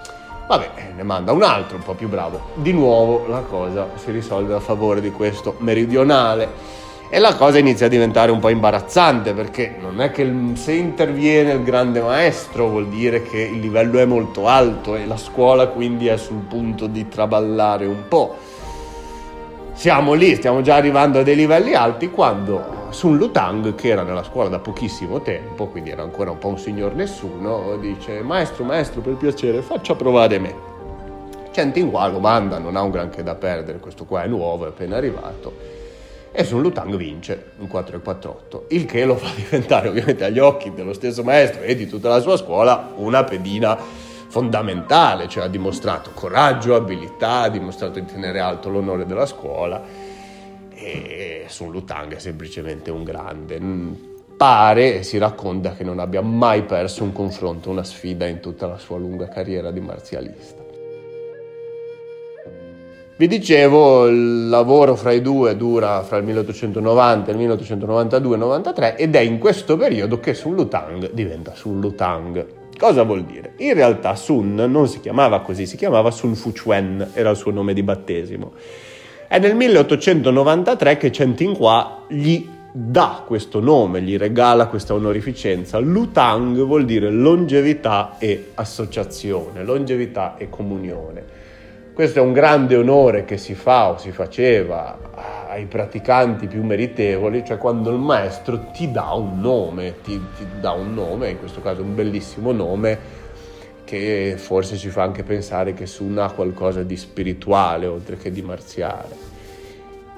Vabbè, 0.46 0.92
ne 0.94 1.02
manda 1.02 1.32
un 1.32 1.42
altro 1.42 1.76
un 1.76 1.82
po' 1.82 1.94
più 1.94 2.08
bravo. 2.08 2.50
Di 2.54 2.72
nuovo 2.72 3.26
la 3.28 3.40
cosa 3.40 3.88
si 3.94 4.10
risolve 4.10 4.54
a 4.54 4.60
favore 4.60 5.00
di 5.00 5.10
questo 5.10 5.54
meridionale 5.58 6.80
e 7.14 7.18
la 7.18 7.36
cosa 7.36 7.58
inizia 7.58 7.84
a 7.84 7.88
diventare 7.90 8.30
un 8.30 8.38
po' 8.38 8.48
imbarazzante 8.48 9.34
perché 9.34 9.76
non 9.78 10.00
è 10.00 10.10
che 10.10 10.32
se 10.54 10.72
interviene 10.72 11.52
il 11.52 11.62
grande 11.62 12.00
maestro 12.00 12.68
vuol 12.68 12.88
dire 12.88 13.20
che 13.20 13.38
il 13.38 13.60
livello 13.60 13.98
è 13.98 14.06
molto 14.06 14.48
alto 14.48 14.96
e 14.96 15.04
la 15.04 15.18
scuola 15.18 15.66
quindi 15.66 16.06
è 16.06 16.16
sul 16.16 16.40
punto 16.48 16.86
di 16.86 17.08
traballare 17.08 17.84
un 17.84 18.08
po'. 18.08 18.34
Siamo 19.74 20.14
lì, 20.14 20.36
stiamo 20.36 20.62
già 20.62 20.76
arrivando 20.76 21.18
a 21.18 21.22
dei 21.22 21.36
livelli 21.36 21.74
alti 21.74 22.10
quando 22.10 22.86
Sun 22.88 23.18
Lutang, 23.18 23.74
che 23.74 23.88
era 23.88 24.04
nella 24.04 24.22
scuola 24.22 24.48
da 24.48 24.60
pochissimo 24.60 25.20
tempo, 25.20 25.66
quindi 25.66 25.90
era 25.90 26.00
ancora 26.00 26.30
un 26.30 26.38
po' 26.38 26.48
un 26.48 26.58
signor 26.58 26.94
nessuno, 26.94 27.76
dice 27.76 28.22
maestro, 28.22 28.64
maestro, 28.64 29.02
per 29.02 29.16
piacere, 29.16 29.60
faccia 29.60 29.94
provare 29.94 30.38
me. 30.38 30.54
Chen 31.50 31.72
Tinghua 31.72 32.08
lo 32.08 32.20
manda, 32.20 32.56
non 32.56 32.74
ha 32.74 32.80
un 32.80 32.90
granché 32.90 33.22
da 33.22 33.34
perdere, 33.34 33.80
questo 33.80 34.06
qua 34.06 34.22
è 34.22 34.26
nuovo, 34.28 34.64
è 34.64 34.68
appena 34.68 34.96
arrivato 34.96 35.80
e 36.32 36.44
Sun 36.44 36.62
Lutang 36.62 36.96
vince 36.96 37.52
un 37.58 37.68
4-4-8, 37.70 38.62
il 38.68 38.86
che 38.86 39.04
lo 39.04 39.16
fa 39.16 39.28
diventare 39.36 39.88
ovviamente 39.88 40.24
agli 40.24 40.38
occhi 40.38 40.72
dello 40.72 40.94
stesso 40.94 41.22
maestro 41.22 41.60
e 41.60 41.74
di 41.74 41.86
tutta 41.86 42.08
la 42.08 42.20
sua 42.20 42.36
scuola 42.36 42.92
una 42.96 43.22
pedina 43.24 43.78
fondamentale, 44.28 45.28
cioè 45.28 45.44
ha 45.44 45.48
dimostrato 45.48 46.10
coraggio, 46.14 46.74
abilità, 46.74 47.42
ha 47.42 47.48
dimostrato 47.50 48.00
di 48.00 48.06
tenere 48.06 48.40
alto 48.40 48.70
l'onore 48.70 49.04
della 49.04 49.26
scuola 49.26 49.82
e 50.74 51.44
Sun 51.48 51.70
Lutang 51.70 52.16
è 52.16 52.18
semplicemente 52.18 52.90
un 52.90 53.04
grande. 53.04 53.60
Mm, 53.60 53.94
pare 54.34 54.96
e 54.96 55.02
si 55.02 55.18
racconta 55.18 55.74
che 55.74 55.84
non 55.84 55.98
abbia 55.98 56.22
mai 56.22 56.62
perso 56.62 57.04
un 57.04 57.12
confronto, 57.12 57.70
una 57.70 57.84
sfida 57.84 58.26
in 58.26 58.40
tutta 58.40 58.66
la 58.66 58.78
sua 58.78 58.96
lunga 58.96 59.28
carriera 59.28 59.70
di 59.70 59.80
marzialista. 59.80 60.61
Vi 63.22 63.28
dicevo, 63.28 64.08
il 64.08 64.48
lavoro 64.48 64.96
fra 64.96 65.12
i 65.12 65.22
due 65.22 65.56
dura 65.56 66.02
fra 66.02 66.16
il 66.16 66.24
1890 66.24 67.30
e 67.30 67.34
il 67.36 67.50
1892-93 67.50 68.96
ed 68.96 69.14
è 69.14 69.20
in 69.20 69.38
questo 69.38 69.76
periodo 69.76 70.18
che 70.18 70.34
Sun 70.34 70.56
Lutang 70.56 71.08
diventa 71.12 71.54
Sun 71.54 71.78
Lutang. 71.78 72.44
Cosa 72.76 73.04
vuol 73.04 73.22
dire? 73.22 73.52
In 73.58 73.74
realtà 73.74 74.16
Sun 74.16 74.56
non 74.56 74.88
si 74.88 74.98
chiamava 74.98 75.40
così, 75.40 75.66
si 75.66 75.76
chiamava 75.76 76.10
Sun 76.10 76.34
Fuchuen, 76.34 77.10
era 77.12 77.30
il 77.30 77.36
suo 77.36 77.52
nome 77.52 77.74
di 77.74 77.84
battesimo. 77.84 78.54
È 79.28 79.38
nel 79.38 79.54
1893 79.54 80.96
che 80.96 81.10
Chen 81.10 81.34
Tinghua 81.34 82.06
gli 82.08 82.44
dà 82.72 83.22
questo 83.24 83.60
nome, 83.60 84.02
gli 84.02 84.16
regala 84.16 84.66
questa 84.66 84.94
onorificenza. 84.94 85.78
Lutang 85.78 86.60
vuol 86.64 86.84
dire 86.84 87.08
longevità 87.08 88.16
e 88.18 88.50
associazione, 88.54 89.62
longevità 89.62 90.34
e 90.38 90.48
comunione. 90.50 91.50
Questo 91.94 92.20
è 92.20 92.22
un 92.22 92.32
grande 92.32 92.74
onore 92.74 93.26
che 93.26 93.36
si 93.36 93.54
fa 93.54 93.90
o 93.90 93.98
si 93.98 94.12
faceva 94.12 94.98
ai 95.48 95.66
praticanti 95.66 96.46
più 96.46 96.64
meritevoli, 96.64 97.44
cioè 97.44 97.58
quando 97.58 97.90
il 97.90 97.98
maestro 97.98 98.70
ti 98.72 98.90
dà 98.90 99.12
un 99.12 99.38
nome, 99.40 99.96
ti, 100.02 100.18
ti 100.34 100.46
dà 100.58 100.70
un 100.70 100.94
nome, 100.94 101.28
in 101.28 101.38
questo 101.38 101.60
caso 101.60 101.82
un 101.82 101.94
bellissimo 101.94 102.50
nome, 102.52 102.98
che 103.84 104.36
forse 104.38 104.78
ci 104.78 104.88
fa 104.88 105.02
anche 105.02 105.22
pensare 105.22 105.74
che 105.74 105.84
Sun 105.84 106.16
ha 106.16 106.30
qualcosa 106.30 106.82
di 106.82 106.96
spirituale 106.96 107.84
oltre 107.84 108.16
che 108.16 108.32
di 108.32 108.40
marziale. 108.40 109.31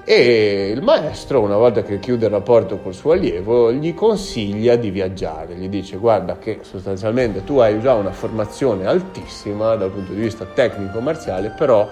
E 0.07 0.69
il 0.71 0.83
maestro, 0.83 1.41
una 1.41 1.57
volta 1.57 1.81
che 1.81 1.97
chiude 1.97 2.27
il 2.27 2.31
rapporto 2.31 2.77
col 2.77 2.93
suo 2.93 3.13
allievo, 3.13 3.71
gli 3.71 3.95
consiglia 3.95 4.75
di 4.75 4.91
viaggiare, 4.91 5.55
gli 5.55 5.67
dice 5.67 5.97
guarda 5.97 6.37
che 6.37 6.59
sostanzialmente 6.61 7.43
tu 7.43 7.57
hai 7.57 7.81
già 7.81 7.95
una 7.95 8.11
formazione 8.11 8.85
altissima 8.85 9.73
dal 9.73 9.89
punto 9.89 10.13
di 10.13 10.21
vista 10.21 10.45
tecnico-marziale, 10.45 11.55
però 11.57 11.89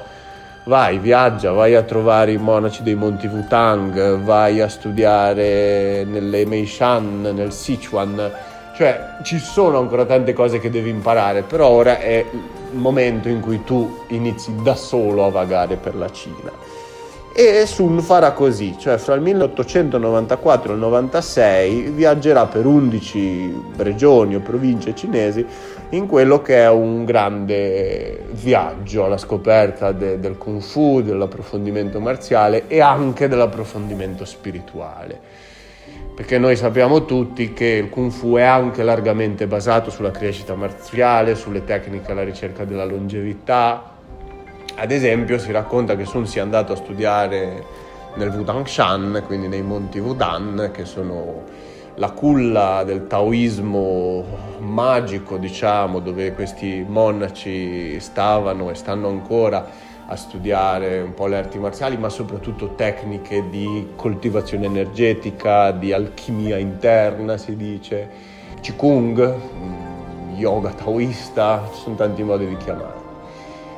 vai, 0.66 1.00
viaggia, 1.00 1.54
vai 1.54 1.74
a 1.74 1.82
trovare 1.82 2.34
i 2.34 2.38
monaci 2.38 2.84
dei 2.84 2.94
Monti 2.94 3.26
Wutang, 3.26 4.20
vai 4.20 4.62
a 4.62 4.70
studiare 4.70 6.04
nelle 6.04 6.46
Meishan, 6.46 7.32
nel 7.34 7.52
Sichuan, 7.52 8.32
cioè 8.76 9.16
ci 9.24 9.40
sono 9.40 9.80
ancora 9.80 10.06
tante 10.06 10.34
cose 10.34 10.60
che 10.60 10.70
devi 10.70 10.92
imparare, 10.92 11.42
però 11.42 11.68
ora 11.70 11.98
è 11.98 12.24
il 12.72 12.78
momento 12.78 13.28
in 13.28 13.40
cui 13.40 13.64
tu 13.64 14.04
inizi 14.10 14.54
da 14.62 14.76
solo 14.76 15.26
a 15.26 15.32
vagare 15.32 15.78
per 15.78 15.96
la 15.96 16.12
Cina. 16.12 16.83
E 17.36 17.66
Sun 17.66 18.00
farà 18.02 18.32
così, 18.34 18.76
cioè 18.78 18.98
fra 19.00 19.16
il 19.16 19.22
1894 19.22 20.70
e 20.72 20.76
il 20.76 20.80
96 20.80 21.82
viaggerà 21.90 22.46
per 22.46 22.68
11 22.68 23.72
regioni 23.78 24.36
o 24.36 24.40
province 24.40 24.94
cinesi 24.94 25.44
in 25.90 26.06
quello 26.06 26.44
che 26.44 26.58
è 26.58 26.70
un 26.70 27.06
grande 27.06 28.26
viaggio 28.34 29.06
alla 29.06 29.18
scoperta 29.18 29.92
de, 29.92 30.20
del 30.20 30.38
kung 30.38 30.62
fu, 30.62 31.02
dell'approfondimento 31.02 32.00
marziale 32.00 32.66
e 32.68 32.82
anche 32.82 33.28
dell'approfondimento 33.28 34.26
spirituale. 34.26 35.20
Perché 36.16 36.38
noi 36.38 36.56
sappiamo 36.56 37.06
tutti 37.06 37.52
che 37.54 37.66
il 37.66 37.90
kung 37.90 38.12
fu 38.12 38.36
è 38.36 38.44
anche 38.44 38.84
largamente 38.84 39.48
basato 39.48 39.90
sulla 39.90 40.12
crescita 40.12 40.54
marziale, 40.54 41.34
sulle 41.34 41.64
tecniche 41.64 42.12
alla 42.12 42.24
ricerca 42.24 42.64
della 42.64 42.86
longevità, 42.86 43.93
ad 44.76 44.92
esempio 44.92 45.38
si 45.38 45.52
racconta 45.52 45.96
che 45.96 46.06
Sun 46.06 46.26
sia 46.26 46.42
andato 46.42 46.74
a 46.74 46.76
studiare 46.76 47.66
nel 48.16 48.30
Wudangshan, 48.30 49.24
quindi 49.26 49.48
nei 49.48 49.62
monti 49.62 50.00
Wudan, 50.00 50.72
che 50.74 50.86
sono 50.86 51.44
la 51.96 52.12
culla 52.12 52.84
del 52.84 53.06
taoismo 53.08 54.26
magico, 54.60 55.38
diciamo, 55.38 56.00
dove 56.00 56.34
questi 56.34 56.84
monaci 56.88 58.00
stavano 58.00 58.70
e 58.72 58.76
stanno 58.76 59.10
ancora 59.10 59.92
a 60.06 60.16
studiare 60.16 61.02
un 61.02 61.14
po' 61.14 61.28
le 61.28 61.38
arti 61.38 61.60
marziali, 61.60 61.98
ma 61.98 62.10
soprattutto 62.10 62.74
tecniche 62.76 63.50
di 63.50 63.90
coltivazione 63.96 64.66
energetica, 64.66 65.72
di 65.72 65.94
alchimia 65.94 66.58
interna, 66.58 67.38
si 67.38 67.56
dice, 67.56 68.10
Qigong, 68.60 69.36
yoga 70.36 70.72
taoista, 70.72 71.70
ci 71.74 71.82
sono 71.82 71.96
tanti 71.96 72.24
modi 72.24 72.48
di 72.48 72.58
chiamarlo. 72.58 73.03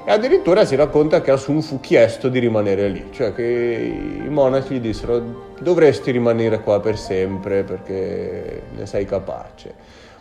E 0.08 0.12
addirittura 0.12 0.65
si 0.65 0.76
racconta 0.76 1.20
che 1.22 1.32
a 1.32 1.36
Sun 1.36 1.63
fu 1.63 1.80
chiesto 1.80 2.30
di 2.30 2.38
rimanere 2.38 2.89
lì, 2.89 3.08
cioè 3.10 3.34
che 3.34 3.44
i 3.44 4.30
monaci 4.30 4.76
gli 4.76 4.80
dissero 4.80 5.54
dovresti 5.60 6.12
rimanere 6.12 6.62
qua 6.62 6.80
per 6.80 6.96
sempre 6.96 7.63
perché 7.63 8.62
ne 8.76 8.86
sei 8.86 9.06
capace. 9.06 9.74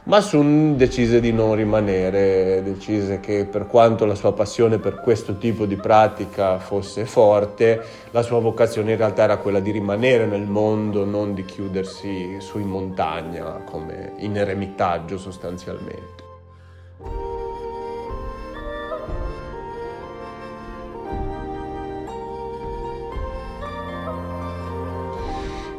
Ma 0.05 0.23
Sun 0.23 0.79
decise 0.79 1.21
di 1.21 1.35
non 1.35 1.55
rimanere, 1.55 2.63
decise 2.63 3.21
che 3.21 3.45
per 3.45 3.67
quanto 3.67 4.07
la 4.07 4.15
sua 4.15 4.33
passione 4.33 4.79
per 4.79 5.01
questo 5.03 5.37
tipo 5.37 5.67
di 5.67 5.77
pratica 5.77 6.59
fosse 6.59 7.05
forte, 7.05 7.83
la 8.11 8.23
sua 8.23 8.41
vocazione 8.41 8.93
in 8.93 8.97
realtà 8.97 9.25
era 9.25 9.37
quella 9.37 9.61
di 9.61 9.71
rimanere 9.71 10.25
nel 10.25 10.47
mondo, 10.47 11.05
non 11.05 11.35
di 11.35 11.45
chiudersi 11.45 12.37
su 12.39 12.59
in 12.59 12.69
montagna 12.69 13.61
come 13.67 14.13
in 14.17 14.35
eremitaggio 14.39 15.19
sostanzialmente. 15.19 16.14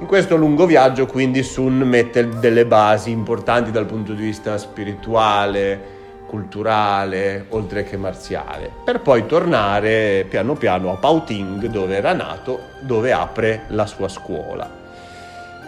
In 0.06 0.12
questo 0.12 0.36
lungo 0.36 0.68
viaggio 0.68 1.08
quindi 1.08 1.41
Sun 1.41 1.80
mette 1.80 2.30
delle 2.30 2.68
basi 2.68 3.10
importanti 3.10 3.72
dal 3.72 3.88
punto 3.88 4.13
di 4.13 4.22
vista 4.22 4.56
spirituale, 4.60 5.82
culturale, 6.28 7.48
oltre 7.50 7.84
che 7.86 7.98
marziale, 7.98 8.70
per 8.84 9.02
poi 9.02 9.26
tornare 9.26 10.24
piano 10.30 10.54
piano 10.54 10.91
a 10.91 10.98
Pauting 10.98 11.65
dove 11.65 11.96
era 11.96 12.13
nato, 12.13 12.60
dove 12.82 13.13
apre 13.13 13.63
la 13.70 13.88
sua 13.88 14.08
scuola. 14.08 14.70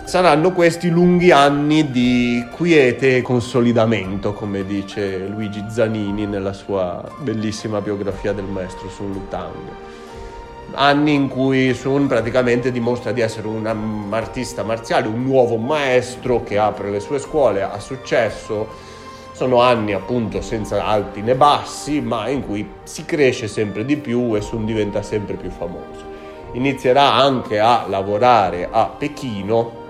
Saranno 0.03 0.51
questi 0.51 0.91
lunghi 0.91 1.31
anni 1.31 1.89
di 1.89 2.45
quiete 2.51 3.17
e 3.17 3.21
consolidamento, 3.23 4.33
come 4.33 4.63
dice 4.67 5.25
Luigi 5.25 5.65
Zanini 5.67 6.27
nella 6.27 6.53
sua 6.53 7.03
bellissima 7.21 7.81
biografia 7.81 8.33
del 8.33 8.45
maestro 8.45 8.87
Sun 8.87 9.13
Lutang 9.13 10.05
anni 10.73 11.13
in 11.13 11.27
cui 11.27 11.73
Sun 11.73 12.07
praticamente 12.07 12.71
dimostra 12.71 13.11
di 13.11 13.21
essere 13.21 13.47
un 13.47 13.65
artista 14.11 14.63
marziale, 14.63 15.07
un 15.07 15.23
nuovo 15.23 15.57
maestro 15.57 16.43
che 16.43 16.57
apre 16.57 16.89
le 16.91 16.99
sue 16.99 17.19
scuole, 17.19 17.63
ha 17.63 17.79
successo. 17.79 18.85
Sono 19.31 19.61
anni 19.61 19.93
appunto 19.93 20.41
senza 20.41 20.83
alti 20.85 21.21
né 21.21 21.35
bassi, 21.35 22.01
ma 22.01 22.27
in 22.27 22.45
cui 22.45 22.67
si 22.83 23.05
cresce 23.05 23.47
sempre 23.47 23.85
di 23.85 23.95
più 23.97 24.35
e 24.35 24.41
Sun 24.41 24.65
diventa 24.65 25.03
sempre 25.03 25.35
più 25.35 25.51
famoso. 25.51 26.15
Inizierà 26.53 27.13
anche 27.13 27.59
a 27.59 27.85
lavorare 27.87 28.67
a 28.71 28.85
Pechino, 28.85 29.85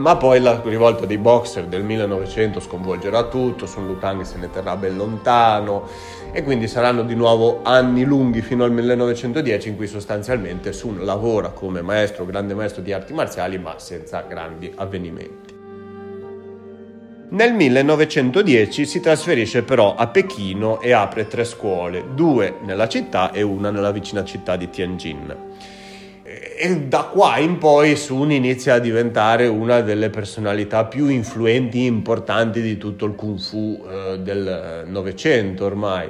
ma 0.00 0.16
poi 0.16 0.40
la 0.40 0.60
rivolta 0.64 1.04
dei 1.04 1.18
boxer 1.18 1.66
del 1.66 1.82
1900 1.84 2.58
sconvolgerà 2.58 3.24
tutto, 3.24 3.66
Sun 3.66 3.86
Lutang 3.86 4.22
se 4.22 4.38
ne 4.38 4.50
terrà 4.50 4.74
ben 4.74 4.96
lontano 4.96 5.86
e 6.32 6.42
quindi 6.42 6.66
saranno 6.68 7.02
di 7.02 7.14
nuovo 7.14 7.60
anni 7.62 8.04
lunghi 8.04 8.40
fino 8.40 8.64
al 8.64 8.72
1910 8.72 9.68
in 9.68 9.76
cui 9.76 9.86
sostanzialmente 9.86 10.72
Sun 10.72 11.04
lavora 11.04 11.50
come 11.50 11.82
maestro, 11.82 12.24
grande 12.24 12.54
maestro 12.54 12.80
di 12.80 12.94
arti 12.94 13.12
marziali 13.12 13.58
ma 13.58 13.78
senza 13.78 14.24
grandi 14.26 14.72
avvenimenti. 14.74 15.58
Nel 17.32 17.52
1910 17.52 18.86
si 18.86 19.00
trasferisce 19.00 19.62
però 19.62 19.94
a 19.94 20.08
Pechino 20.08 20.80
e 20.80 20.92
apre 20.92 21.28
tre 21.28 21.44
scuole, 21.44 22.06
due 22.14 22.56
nella 22.62 22.88
città 22.88 23.30
e 23.32 23.42
una 23.42 23.70
nella 23.70 23.92
vicina 23.92 24.24
città 24.24 24.56
di 24.56 24.68
Tianjin 24.68 25.36
e 26.56 26.76
da 26.82 27.04
qua 27.04 27.38
in 27.38 27.58
poi 27.58 27.96
Sun 27.96 28.30
inizia 28.30 28.74
a 28.74 28.78
diventare 28.78 29.48
una 29.48 29.80
delle 29.80 30.10
personalità 30.10 30.84
più 30.84 31.08
influenti 31.08 31.82
e 31.82 31.86
importanti 31.86 32.60
di 32.62 32.76
tutto 32.76 33.04
il 33.06 33.14
kung 33.16 33.38
fu 33.38 33.84
eh, 33.84 34.18
del 34.20 34.84
Novecento 34.86 35.64
ormai. 35.64 36.08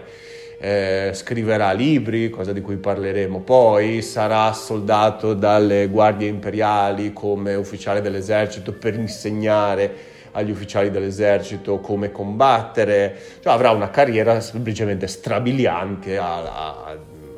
Eh, 0.59 1.13
scriverà 1.15 1.73
libri, 1.73 2.29
cosa 2.29 2.53
di 2.53 2.61
cui 2.61 2.77
parleremo 2.77 3.41
poi, 3.41 4.03
sarà 4.03 4.53
soldato 4.53 5.33
dalle 5.33 5.87
guardie 5.87 6.29
imperiali 6.29 7.15
come 7.15 7.55
ufficiale 7.55 8.03
dell'esercito 8.03 8.75
per 8.75 8.95
insegnare 8.95 10.09
agli 10.33 10.51
ufficiali 10.51 10.91
dell'esercito 10.91 11.79
come 11.79 12.13
combattere, 12.13 13.17
cioè 13.41 13.55
avrà 13.55 13.71
una 13.71 13.89
carriera 13.89 14.39
semplicemente 14.41 15.07
strabiliante 15.07 16.19
al, 16.19 16.47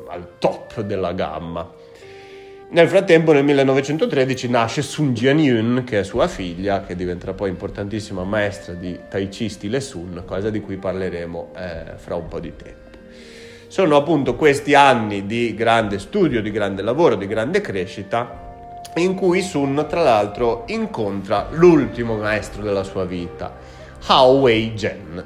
al 0.09 0.27
top 0.37 0.81
della 0.81 1.13
gamma. 1.13 1.81
Nel 2.73 2.87
frattempo, 2.87 3.33
nel 3.33 3.43
1913, 3.43 4.49
nasce 4.49 4.81
Sun 4.81 5.13
Jianyun, 5.13 5.83
che 5.85 5.99
è 5.99 6.03
sua 6.03 6.27
figlia, 6.27 6.81
che 6.81 6.95
diventerà 6.95 7.33
poi 7.33 7.49
importantissima 7.49 8.23
maestra 8.23 8.73
di 8.73 8.99
Tai 9.07 9.27
Chi 9.27 9.47
stile 9.47 9.79
Sun, 9.79 10.23
cosa 10.25 10.49
di 10.49 10.59
cui 10.59 10.77
parleremo 10.77 11.51
eh, 11.55 11.83
fra 11.97 12.15
un 12.15 12.27
po' 12.27 12.39
di 12.39 12.51
tempo. 12.55 12.97
Sono 13.67 13.95
appunto 13.95 14.35
questi 14.35 14.73
anni 14.73 15.27
di 15.27 15.53
grande 15.53 15.99
studio, 15.99 16.41
di 16.41 16.49
grande 16.49 16.81
lavoro, 16.81 17.13
di 17.13 17.27
grande 17.27 17.61
crescita 17.61 18.81
in 18.95 19.13
cui 19.13 19.43
Sun 19.43 19.85
tra 19.87 20.01
l'altro 20.01 20.63
incontra 20.69 21.49
l'ultimo 21.51 22.17
maestro 22.17 22.63
della 22.63 22.83
sua 22.83 23.05
vita, 23.05 23.55
Hao 24.07 24.39
Wei 24.39 24.73
Zhen. 24.75 25.23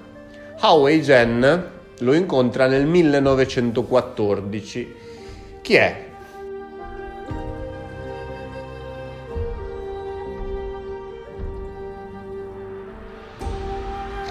Hao 0.59 0.81
Wei 0.81 1.01
Zhen 1.01 1.69
lo 1.99 2.13
incontra 2.13 2.67
nel 2.67 2.85
1914. 2.85 4.95
Chi 5.61 5.75
è? 5.75 6.06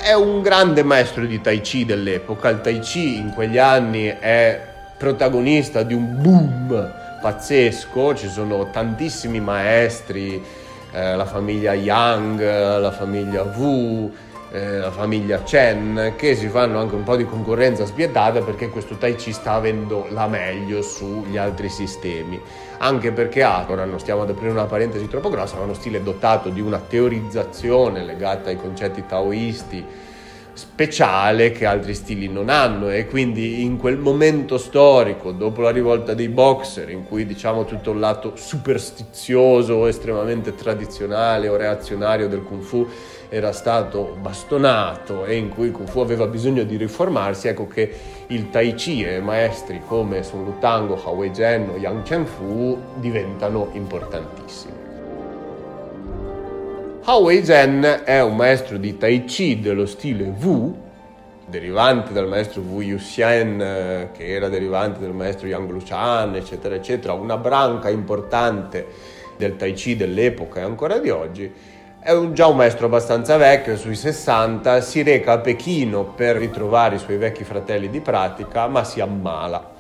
È 0.07 0.13
un 0.13 0.41
grande 0.41 0.85
maestro 0.85 1.27
di 1.27 1.41
Tai 1.41 1.61
Chi 1.61 1.85
dell'epoca. 1.85 2.49
Il 2.51 2.61
Tai 2.61 2.79
Chi 2.79 3.17
in 3.17 3.33
quegli 3.35 3.59
anni 3.59 4.07
è 4.07 4.63
protagonista 4.97 5.83
di 5.83 5.95
un 5.95 6.23
boom 6.23 6.95
pazzesco, 7.21 8.15
ci 8.15 8.29
sono 8.29 8.71
tantissimi 8.71 9.41
maestri, 9.41 10.41
eh, 10.93 11.17
la 11.17 11.25
famiglia 11.25 11.75
Yang, 11.75 12.41
la 12.41 12.93
famiglia 12.93 13.43
Wu, 13.43 14.13
eh, 14.53 14.79
la 14.79 14.93
famiglia 14.93 15.43
Chen, 15.43 16.13
che 16.17 16.37
si 16.37 16.47
fanno 16.47 16.79
anche 16.79 16.95
un 16.95 17.03
po' 17.03 17.17
di 17.17 17.25
concorrenza 17.25 17.85
spietata 17.85 18.43
perché 18.43 18.69
questo 18.69 18.95
Tai 18.95 19.17
Chi 19.17 19.33
sta 19.33 19.55
avendo 19.55 20.07
la 20.11 20.29
meglio 20.29 20.83
sugli 20.83 21.37
altri 21.37 21.69
sistemi. 21.69 22.41
Anche 22.79 23.13
perché 23.13 23.43
ha, 23.43 23.65
ora 23.69 23.85
non 23.85 23.99
stiamo 23.99 24.23
ad 24.23 24.31
aprire 24.31 24.51
una 24.51 24.65
parentesi 24.65 25.09
troppo 25.09 25.31
grossa, 25.31 25.57
ma 25.57 25.63
uno 25.63 25.75
stile 25.75 26.03
dotato 26.03 26.51
di 26.51 26.61
una 26.61 26.79
teorizzazione 26.79 28.05
legata 28.05 28.51
ai 28.51 28.57
concetti 28.57 29.05
taoisti, 29.07 29.85
speciale 30.53 31.53
che 31.53 31.67
altri 31.67 31.95
stili 31.95 32.29
non 32.29 32.49
hanno. 32.49 32.91
E 32.91 33.07
quindi 33.07 33.63
in 33.63 33.77
quel 33.79 33.99
momento 33.99 34.59
storico, 34.59 35.33
dopo 35.33 35.63
la 35.63 35.71
rivolta 35.71 36.15
dei 36.15 36.29
boxer, 36.29 36.91
in 36.91 37.05
cui 37.07 37.27
diciamo 37.27 37.65
tutto 37.65 37.93
il 37.93 37.99
lato 37.99 38.33
superstizioso, 38.37 39.87
estremamente 39.87 40.55
tradizionale 40.55 41.49
o 41.49 41.57
reazionario 41.57 42.29
del 42.29 42.43
kung 42.43 42.63
fu 42.63 42.87
era 43.29 43.53
stato 43.53 44.17
bastonato 44.21 45.25
e 45.25 45.37
in 45.37 45.49
cui 45.49 45.71
Kung 45.71 45.89
Fu 45.89 46.01
aveva 46.01 46.27
bisogno 46.27 46.63
di 46.65 46.77
riformarsi, 46.77 47.49
ecco 47.49 47.67
che 47.67 47.91
il 48.29 48.51
Tai 48.51 48.75
Chi 48.75 49.03
e 49.03 49.21
maestri 49.21 49.81
come 49.87 50.23
Sun 50.23 50.45
Lutang, 50.45 50.91
Hao 50.91 51.15
Wei 51.15 51.35
Zhen 51.35 51.71
o 51.71 51.77
Yang 51.77 52.03
Chen 52.03 52.27
Fu 52.27 52.79
diventano 52.97 53.71
importantissimi. 53.73 54.75
Hao 57.03 57.21
Wei 57.21 57.45
Zhen 57.45 58.03
è 58.05 58.21
un 58.21 58.35
maestro 58.35 58.79
di 58.79 58.97
Tai 58.97 59.25
Chi 59.25 59.61
dello 59.61 59.87
stile 59.87 60.25
Wu, 60.25 60.77
derivante 61.47 62.13
dal 62.13 62.27
maestro 62.27 62.63
Wu 62.63 62.81
Yuxian, 62.81 63.61
eh, 63.61 64.09
che 64.13 64.27
era 64.27 64.49
derivante 64.49 64.99
dal 65.01 65.15
maestro 65.15 65.47
Yang 65.47 65.71
Luchan, 65.71 66.35
eccetera, 66.35 66.75
eccetera, 66.75 67.13
una 67.13 67.37
branca 67.37 67.89
importante 67.89 68.87
del 69.37 69.57
Tai 69.57 69.73
Chi 69.73 69.95
dell'epoca 69.95 70.61
e 70.61 70.63
ancora 70.65 70.99
di 70.99 71.11
oggi. 71.11 71.53
È 72.07 72.13
un, 72.13 72.35
già 72.35 72.47
un 72.47 72.55
maestro 72.55 72.87
abbastanza 72.87 73.37
vecchio, 73.37 73.77
sui 73.77 73.97
60, 73.97 74.81
si 74.81 75.03
reca 75.03 75.33
a 75.33 75.39
Pechino 75.39 76.05
per 76.05 76.37
ritrovare 76.37 76.95
i 76.95 76.99
suoi 77.01 77.17
vecchi 77.17 77.43
fratelli 77.43 77.91
di 77.91 78.01
pratica, 78.01 78.69
ma 78.69 78.85
si 78.85 79.01
ammala. 79.01 79.73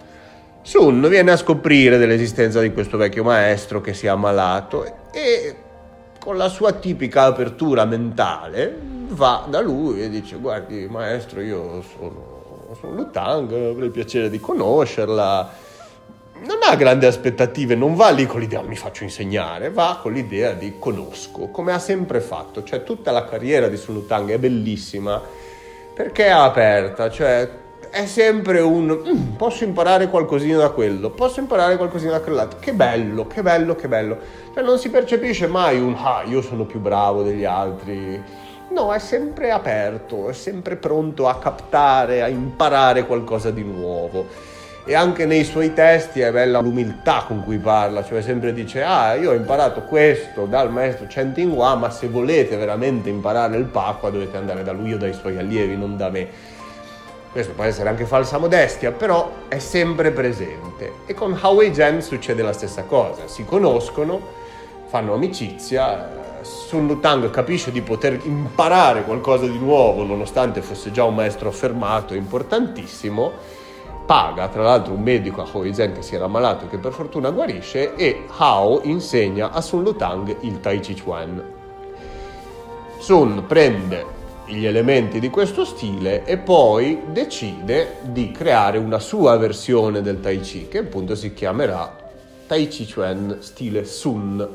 Sun 0.61 1.07
viene 1.09 1.31
a 1.31 1.37
scoprire 1.37 1.99
dell'esistenza 1.99 2.61
di 2.61 2.73
questo 2.73 2.97
vecchio 2.97 3.23
maestro 3.23 3.81
che 3.81 3.95
si 3.95 4.07
è 4.07 4.09
ammalato 4.09 4.85
e 5.12 5.57
con 6.19 6.37
la 6.37 6.49
sua 6.49 6.73
tipica 6.73 7.27
apertura 7.27 7.85
mentale 7.85 8.77
va 9.11 9.47
da 9.49 9.61
lui 9.61 10.03
e 10.03 10.11
dice 10.11 10.35
guardi 10.35 10.89
maestro 10.91 11.41
io 11.41 11.81
sono, 11.97 12.75
sono 12.81 12.93
Lutang, 12.93 13.53
avrei 13.53 13.91
piacere 13.91 14.29
di 14.29 14.41
conoscerla. 14.41 15.49
Non 16.44 16.59
ha 16.62 16.77
grandi 16.77 17.07
aspettative, 17.07 17.75
non 17.75 17.94
va 17.94 18.11
lì 18.11 18.27
con 18.27 18.40
l'idea 18.40 18.62
mi 18.62 18.77
faccio 18.77 19.05
insegnare, 19.05 19.70
va 19.70 19.99
con 20.01 20.12
l'idea 20.12 20.53
di 20.53 20.75
conosco, 20.79 21.49
come 21.49 21.72
ha 21.72 21.79
sempre 21.79 22.20
fatto. 22.20 22.62
Cioè 22.62 22.83
tutta 22.83 23.11
la 23.11 23.25
carriera 23.25 23.68
di 23.68 23.77
Sun 23.77 23.94
Lutang 23.94 24.31
è 24.31 24.38
bellissima 24.38 25.20
perché 25.94 26.27
è 26.27 26.31
aperta, 26.31 27.11
cioè 27.11 27.49
è 27.88 28.05
sempre 28.05 28.61
un 28.61 28.85
mm, 28.85 29.37
posso 29.37 29.64
imparare 29.64 30.11
qualcosina 30.11 30.59
da 30.59 30.68
quello, 30.68 31.09
posso 31.09 31.40
imparare 31.40 31.79
qualcosina 31.79 32.12
da 32.12 32.20
quell'altro. 32.20 32.59
Che 32.59 32.75
bello, 32.75 33.27
che 33.27 33.42
bello, 33.42 33.75
che 33.75 33.88
bello. 33.88 34.18
Cioè 34.53 34.62
non 34.62 34.79
si 34.79 34.90
percepisce 34.90 35.46
mai 35.46 35.81
un 35.81 35.94
ah, 35.96 36.22
io 36.25 36.42
sono 36.42 36.64
più 36.64 36.81
bravo 36.81 37.22
degli 37.22 37.44
altri. 37.44 38.22
No, 38.68 38.92
è 38.92 38.99
sempre 38.99 39.51
aperto, 39.51 40.29
è 40.29 40.35
sempre 40.35 40.77
pronto 40.77 41.29
a 41.29 41.38
captare, 41.38 42.22
a 42.22 42.29
imparare 42.29 43.07
qualcosa 43.07 43.51
di 43.51 43.62
nuovo. 43.62 44.27
E 44.88 44.94
anche 44.94 45.27
nei 45.27 45.42
suoi 45.42 45.75
testi 45.75 46.20
è 46.20 46.31
bella 46.31 46.61
l'umiltà 46.61 47.25
con 47.27 47.42
cui 47.42 47.59
parla, 47.59 48.05
cioè 48.05 48.22
sempre 48.22 48.53
dice 48.53 48.85
ah 48.85 49.14
io 49.14 49.31
ho 49.31 49.35
imparato 49.35 49.83
questo 49.83 50.44
dal 50.44 50.70
maestro 50.70 51.07
Chen 51.07 51.33
Tinghua, 51.33 51.75
ma 51.75 51.90
se 51.90 52.07
volete 52.07 52.57
veramente 52.57 53.09
imparare 53.09 53.57
il 53.57 53.64
Pacqua 53.64 54.11
dovete 54.11 54.37
andare 54.37 54.62
da 54.62 54.70
lui 54.70 54.92
o 54.92 54.96
dai 54.96 55.12
suoi 55.12 55.38
allievi, 55.38 55.77
non 55.77 55.96
da 55.96 56.09
me 56.09 56.29
questo 57.33 57.53
può 57.53 57.64
essere 57.64 57.88
anche 57.88 58.07
falsa 58.07 58.38
modestia, 58.38 58.92
però 58.92 59.31
è 59.49 59.59
sempre 59.59 60.12
presente. 60.12 60.92
E 61.05 61.14
con 61.14 61.37
Howie 61.38 61.72
Jen 61.72 62.01
succede 62.01 62.42
la 62.42 62.53
stessa 62.53 62.85
cosa, 62.85 63.27
si 63.27 63.44
conoscono, 63.44 64.20
fanno 64.87 65.14
amicizia, 65.14 66.25
Sun 66.42 66.87
Lutang 66.87 67.29
capisce 67.31 67.72
di 67.72 67.83
poter 67.83 68.20
imparare 68.22 69.03
qualcosa 69.03 69.46
di 69.46 69.59
nuovo 69.59 70.05
nonostante 70.05 70.62
fosse 70.62 70.92
già 70.92 71.03
un 71.03 71.16
maestro 71.16 71.49
affermato 71.49 72.14
importantissimo, 72.14 73.33
paga 74.07 74.47
tra 74.47 74.62
l'altro 74.62 74.95
un 74.95 75.03
medico 75.03 75.42
a 75.42 75.49
Howie 75.51 75.75
Zen 75.75 75.92
che 75.92 76.03
si 76.03 76.14
era 76.14 76.27
ammalato 76.27 76.64
e 76.64 76.69
che 76.69 76.79
per 76.79 76.92
fortuna 76.92 77.31
guarisce 77.31 77.97
e 77.97 78.25
Hao 78.37 78.81
insegna 78.85 79.51
a 79.51 79.61
Sun 79.61 79.83
Lutang 79.83 80.37
il 80.42 80.61
Tai 80.61 80.79
Chi 80.79 80.99
Chuan. 80.99 81.42
Sun 82.99 83.45
prende 83.49 84.14
gli 84.47 84.64
elementi 84.64 85.19
di 85.19 85.29
questo 85.29 85.64
stile 85.64 86.25
e 86.25 86.38
poi 86.38 87.03
decide 87.11 87.97
di 88.03 88.31
creare 88.31 88.79
una 88.79 89.01
sua 89.01 89.37
versione 89.38 90.03
del 90.03 90.21
Tai 90.21 90.38
Chi 90.38 90.69
che 90.69 90.79
appunto 90.79 91.16
si 91.16 91.35
chiamerà 91.35 91.97
Tai 92.47 92.69
Chi 92.69 92.90
Chuan 92.90 93.38
stile 93.40 93.85
Sun 93.85 94.49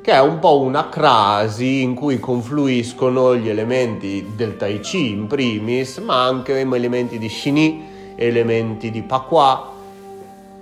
che 0.00 0.12
è 0.12 0.20
un 0.20 0.38
po' 0.38 0.60
una 0.60 0.88
crasi 0.88 1.82
in 1.82 1.94
cui 1.94 2.18
confluiscono 2.18 3.36
gli 3.36 3.50
elementi 3.50 4.32
del 4.34 4.56
Tai 4.56 4.80
Chi 4.80 5.10
in 5.10 5.26
primis 5.26 5.98
ma 5.98 6.24
anche 6.24 6.58
elementi 6.58 7.18
di 7.18 7.28
Shini 7.28 7.96
elementi 8.18 8.90
di 8.90 9.02
Pakwa 9.02 9.76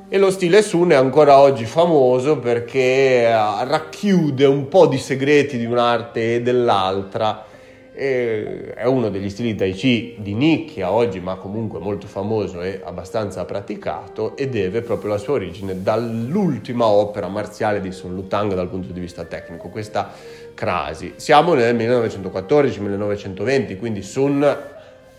e 0.08 0.18
lo 0.18 0.30
stile 0.30 0.62
Sun 0.62 0.90
è 0.90 0.94
ancora 0.94 1.40
oggi 1.40 1.64
famoso 1.64 2.38
perché 2.38 3.28
racchiude 3.28 4.44
un 4.44 4.68
po' 4.68 4.86
di 4.86 4.98
segreti 4.98 5.58
di 5.58 5.64
un'arte 5.64 6.36
e 6.36 6.42
dell'altra 6.42 7.46
è 7.96 8.84
uno 8.84 9.08
degli 9.08 9.30
stili 9.30 9.54
Tai 9.54 9.72
Chi 9.72 10.16
di 10.18 10.34
nicchia 10.34 10.92
oggi, 10.92 11.18
ma 11.18 11.36
comunque 11.36 11.78
molto 11.78 12.06
famoso 12.06 12.60
e 12.60 12.82
abbastanza 12.84 13.46
praticato, 13.46 14.36
e 14.36 14.50
deve 14.50 14.82
proprio 14.82 15.12
la 15.12 15.16
sua 15.16 15.32
origine 15.32 15.82
dall'ultima 15.82 16.84
opera 16.84 17.28
marziale 17.28 17.80
di 17.80 17.92
Sun 17.92 18.14
Lutang 18.14 18.52
dal 18.52 18.68
punto 18.68 18.92
di 18.92 19.00
vista 19.00 19.24
tecnico, 19.24 19.70
questa 19.70 20.12
crasi. 20.52 21.14
Siamo 21.16 21.54
nel 21.54 21.74
1914-1920, 21.74 23.78
quindi 23.78 24.02
Sun 24.02 24.74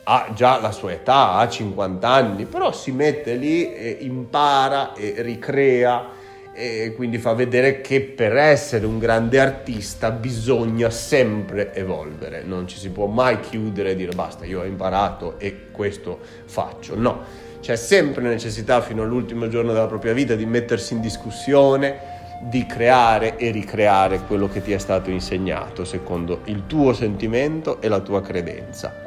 ha 0.09 0.29
già 0.33 0.61
la 0.61 0.71
sua 0.71 0.93
età, 0.93 1.33
ha 1.33 1.49
50 1.49 2.07
anni, 2.07 2.45
però 2.45 2.71
si 2.71 2.91
mette 2.91 3.35
lì 3.35 3.73
e 3.73 3.97
impara 4.01 4.93
e 4.93 5.15
ricrea 5.17 6.15
e 6.53 6.93
quindi 6.95 7.17
fa 7.17 7.33
vedere 7.33 7.81
che 7.81 7.99
per 8.01 8.37
essere 8.37 8.85
un 8.85 8.99
grande 8.99 9.39
artista 9.39 10.09
bisogna 10.09 10.89
sempre 10.89 11.73
evolvere, 11.73 12.41
non 12.43 12.67
ci 12.67 12.77
si 12.77 12.89
può 12.89 13.07
mai 13.07 13.41
chiudere 13.41 13.91
e 13.91 13.95
dire 13.95 14.13
basta, 14.13 14.45
io 14.45 14.61
ho 14.61 14.65
imparato 14.65 15.37
e 15.39 15.67
questo 15.71 16.19
faccio, 16.45 16.97
no, 16.97 17.23
c'è 17.59 17.75
sempre 17.75 18.23
necessità 18.23 18.79
fino 18.79 19.03
all'ultimo 19.03 19.49
giorno 19.49 19.73
della 19.73 19.87
propria 19.87 20.13
vita 20.13 20.35
di 20.35 20.45
mettersi 20.45 20.93
in 20.93 21.01
discussione, 21.01 22.15
di 22.43 22.65
creare 22.65 23.35
e 23.35 23.51
ricreare 23.51 24.21
quello 24.21 24.47
che 24.47 24.61
ti 24.61 24.71
è 24.71 24.77
stato 24.77 25.09
insegnato 25.09 25.83
secondo 25.83 26.41
il 26.45 26.65
tuo 26.65 26.93
sentimento 26.93 27.81
e 27.81 27.89
la 27.89 27.99
tua 27.99 28.21
credenza. 28.21 29.06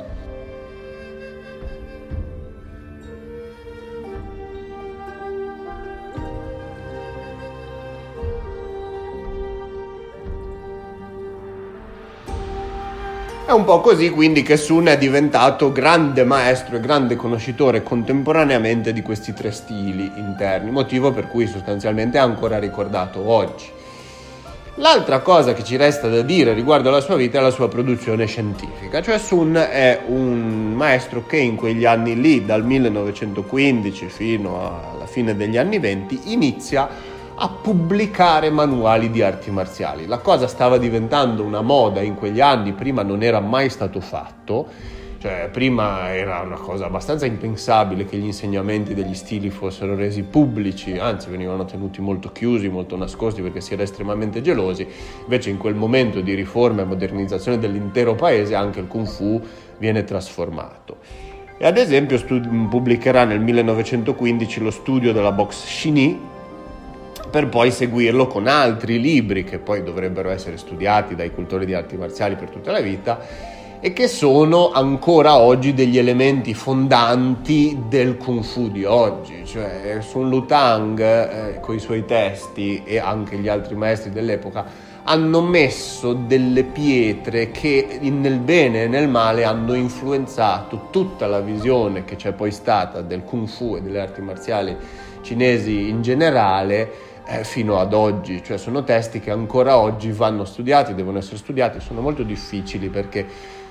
È 13.50 13.52
un 13.52 13.64
po' 13.64 13.80
così 13.80 14.10
quindi 14.10 14.42
che 14.42 14.56
Sun 14.56 14.86
è 14.86 14.96
diventato 14.96 15.72
grande 15.72 16.22
maestro 16.22 16.76
e 16.76 16.80
grande 16.80 17.16
conoscitore 17.16 17.82
contemporaneamente 17.82 18.92
di 18.92 19.02
questi 19.02 19.32
tre 19.32 19.50
stili 19.50 20.08
interni, 20.14 20.70
motivo 20.70 21.10
per 21.10 21.26
cui 21.26 21.48
sostanzialmente 21.48 22.16
è 22.16 22.20
ancora 22.20 22.60
ricordato 22.60 23.28
oggi. 23.28 23.66
L'altra 24.76 25.18
cosa 25.18 25.52
che 25.52 25.64
ci 25.64 25.74
resta 25.74 26.06
da 26.06 26.22
dire 26.22 26.52
riguardo 26.52 26.90
alla 26.90 27.00
sua 27.00 27.16
vita 27.16 27.40
è 27.40 27.42
la 27.42 27.50
sua 27.50 27.66
produzione 27.66 28.26
scientifica, 28.26 29.02
cioè 29.02 29.18
Sun 29.18 29.56
è 29.56 30.02
un 30.06 30.72
maestro 30.72 31.26
che 31.26 31.38
in 31.38 31.56
quegli 31.56 31.84
anni 31.84 32.20
lì, 32.20 32.44
dal 32.44 32.64
1915 32.64 34.06
fino 34.06 34.92
alla 34.94 35.06
fine 35.06 35.34
degli 35.34 35.56
anni 35.56 35.80
20, 35.80 36.20
inizia 36.26 36.88
a 37.42 37.48
pubblicare 37.48 38.50
manuali 38.50 39.10
di 39.10 39.22
arti 39.22 39.50
marziali. 39.50 40.06
La 40.06 40.18
cosa 40.18 40.46
stava 40.46 40.78
diventando 40.78 41.42
una 41.42 41.62
moda 41.62 42.00
in 42.00 42.14
quegli 42.14 42.40
anni, 42.40 42.72
prima 42.72 43.02
non 43.02 43.22
era 43.22 43.40
mai 43.40 43.70
stato 43.70 44.00
fatto 44.00 44.68
cioè, 45.20 45.50
prima 45.52 46.14
era 46.14 46.40
una 46.40 46.56
cosa 46.56 46.86
abbastanza 46.86 47.26
impensabile 47.26 48.06
che 48.06 48.16
gli 48.16 48.24
insegnamenti 48.24 48.94
degli 48.94 49.12
stili 49.12 49.50
fossero 49.50 49.94
resi 49.94 50.22
pubblici, 50.22 50.96
anzi 50.96 51.28
venivano 51.28 51.66
tenuti 51.66 52.00
molto 52.00 52.32
chiusi, 52.32 52.70
molto 52.70 52.96
nascosti 52.96 53.42
perché 53.42 53.60
si 53.60 53.74
era 53.74 53.82
estremamente 53.82 54.40
gelosi. 54.40 54.88
Invece 55.20 55.50
in 55.50 55.58
quel 55.58 55.74
momento 55.74 56.22
di 56.22 56.32
riforma 56.32 56.80
e 56.80 56.84
modernizzazione 56.86 57.58
dell'intero 57.58 58.14
paese 58.14 58.54
anche 58.54 58.80
il 58.80 58.86
Kung 58.86 59.06
Fu 59.06 59.38
viene 59.76 60.04
trasformato. 60.04 60.96
E 61.58 61.66
ad 61.66 61.76
esempio 61.76 62.16
studi- 62.16 62.48
pubblicherà 62.70 63.24
nel 63.24 63.40
1915 63.40 64.60
lo 64.60 64.70
studio 64.70 65.12
della 65.12 65.32
box 65.32 65.66
Shini, 65.66 66.18
per 67.30 67.48
poi 67.48 67.70
seguirlo 67.70 68.26
con 68.26 68.46
altri 68.46 69.00
libri 69.00 69.44
che 69.44 69.58
poi 69.58 69.82
dovrebbero 69.82 70.30
essere 70.30 70.56
studiati 70.56 71.14
dai 71.14 71.32
cultori 71.32 71.64
di 71.64 71.74
arti 71.74 71.96
marziali 71.96 72.34
per 72.34 72.50
tutta 72.50 72.72
la 72.72 72.80
vita 72.80 73.18
e 73.82 73.94
che 73.94 74.08
sono 74.08 74.72
ancora 74.72 75.38
oggi 75.38 75.72
degli 75.72 75.96
elementi 75.96 76.52
fondanti 76.52 77.84
del 77.88 78.18
kung 78.18 78.42
fu 78.42 78.70
di 78.70 78.84
oggi, 78.84 79.46
cioè 79.46 79.96
Sun 80.00 80.28
Lutang 80.28 81.00
eh, 81.00 81.60
con 81.60 81.74
i 81.74 81.78
suoi 81.78 82.04
testi 82.04 82.82
e 82.84 82.98
anche 82.98 83.38
gli 83.38 83.48
altri 83.48 83.76
maestri 83.76 84.10
dell'epoca 84.10 84.88
hanno 85.02 85.40
messo 85.40 86.12
delle 86.12 86.64
pietre 86.64 87.50
che 87.50 87.98
nel 88.02 88.38
bene 88.38 88.82
e 88.82 88.86
nel 88.86 89.08
male 89.08 89.44
hanno 89.44 89.72
influenzato 89.72 90.88
tutta 90.90 91.26
la 91.26 91.40
visione 91.40 92.04
che 92.04 92.16
c'è 92.16 92.32
poi 92.32 92.50
stata 92.50 93.00
del 93.00 93.24
kung 93.24 93.48
fu 93.48 93.76
e 93.76 93.80
delle 93.80 94.00
arti 94.00 94.20
marziali 94.20 94.76
cinesi 95.22 95.88
in 95.88 96.02
generale 96.02 97.08
eh, 97.30 97.44
fino 97.44 97.78
ad 97.78 97.94
oggi, 97.94 98.42
cioè 98.42 98.58
sono 98.58 98.82
testi 98.82 99.20
che 99.20 99.30
ancora 99.30 99.78
oggi 99.78 100.10
vanno 100.10 100.44
studiati, 100.44 100.94
devono 100.94 101.18
essere 101.18 101.36
studiati, 101.36 101.80
sono 101.80 102.00
molto 102.00 102.24
difficili 102.24 102.88
perché 102.88 103.24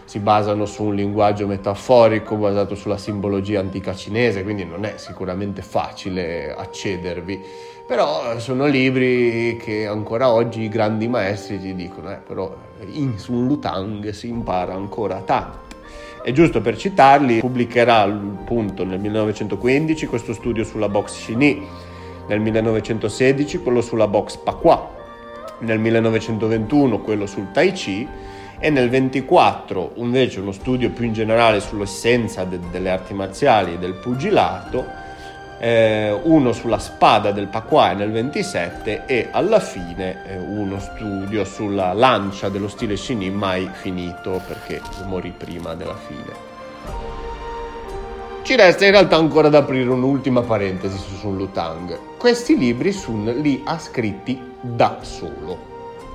si 0.05 0.20
basano 0.20 0.66
su 0.66 0.86
un 0.86 0.95
linguaggio 0.95 1.45
metaforico 1.45 2.36
basato 2.36 2.74
sulla 2.74 2.97
simbologia 2.97 3.60
antica 3.60 3.93
cinese, 3.93 4.43
quindi 4.43 4.64
non 4.64 4.86
è 4.86 4.93
sicuramente 4.95 5.62
facile 5.62 6.51
accedervi, 6.55 7.39
però 7.86 8.39
sono 8.39 8.66
libri 8.66 9.60
che 9.62 9.86
ancora 9.86 10.32
oggi 10.32 10.62
i 10.62 10.70
grandi 10.70 11.07
maestri 11.07 11.60
ti 11.60 11.76
dicono, 11.76 12.12
eh, 12.12 12.16
però 12.16 12.55
in 12.91 13.20
Sun 13.20 13.45
Lutang 13.45 14.10
si 14.10 14.30
impara 14.30 14.74
ancora 14.74 15.22
tanto. 15.22 15.68
E 16.24 16.32
giusto 16.32 16.62
per 16.62 16.78
citarli, 16.78 17.39
pubblicherà 17.39 18.01
appunto 18.01 18.84
nel 18.86 18.99
1915 18.99 20.05
questo 20.07 20.34
studio 20.34 20.64
sulla 20.64 20.89
box 20.89 21.14
Xini, 21.14 21.88
nel 22.30 22.40
1916 22.40 23.58
quello 23.58 23.82
sulla 23.82 24.08
box 24.08 24.38
Pakwa, 24.38 24.98
nel 25.60 25.80
1921 25.80 27.00
quello 27.00 27.26
sul 27.26 27.52
Tai 27.52 27.72
Chi 27.72 28.08
e 28.60 28.70
nel 28.70 28.90
24 28.90 29.94
invece 29.96 30.40
uno 30.40 30.52
studio 30.52 30.92
più 30.92 31.06
in 31.06 31.14
generale 31.14 31.60
sull'essenza 31.60 32.44
de- 32.44 32.60
delle 32.72 32.92
arti 32.92 33.16
marziali 33.16 33.74
e 33.74 33.78
del 33.80 33.94
pugilato, 33.94 34.86
eh, 35.60 36.18
uno 36.24 36.52
sulla 36.54 36.78
spada 36.78 37.32
del 37.32 37.48
Paquai 37.48 37.96
nel 37.96 38.12
27 38.12 39.06
e 39.08 39.30
alla 39.32 39.60
fine 39.60 40.24
eh, 40.28 40.38
uno 40.38 40.80
studio 40.80 41.44
sulla 41.44 41.94
lancia 41.94 42.50
dello 42.50 42.68
stile 42.68 42.96
Shinin 42.96 43.34
mai 43.34 43.68
finito 43.74 44.40
perché 44.48 44.80
morì 45.06 45.34
prima 45.36 45.74
della 45.74 45.98
fine. 45.98 47.18
Ci 48.42 48.56
resta 48.56 48.86
in 48.86 48.92
realtà 48.92 49.16
ancora 49.16 49.50
da 49.50 49.60
aprire 49.60 49.90
un'ultima 49.90 50.42
parentesi 50.42 50.98
su 50.98 51.16
Sun 51.16 51.38
Lutang. 51.38 52.18
Questi 52.18 52.58
libri 52.58 52.92
Sun 52.92 53.26
li 53.42 53.62
ha 53.64 53.78
scritti 53.78 54.40
da 54.62 55.00
solo 55.02 55.68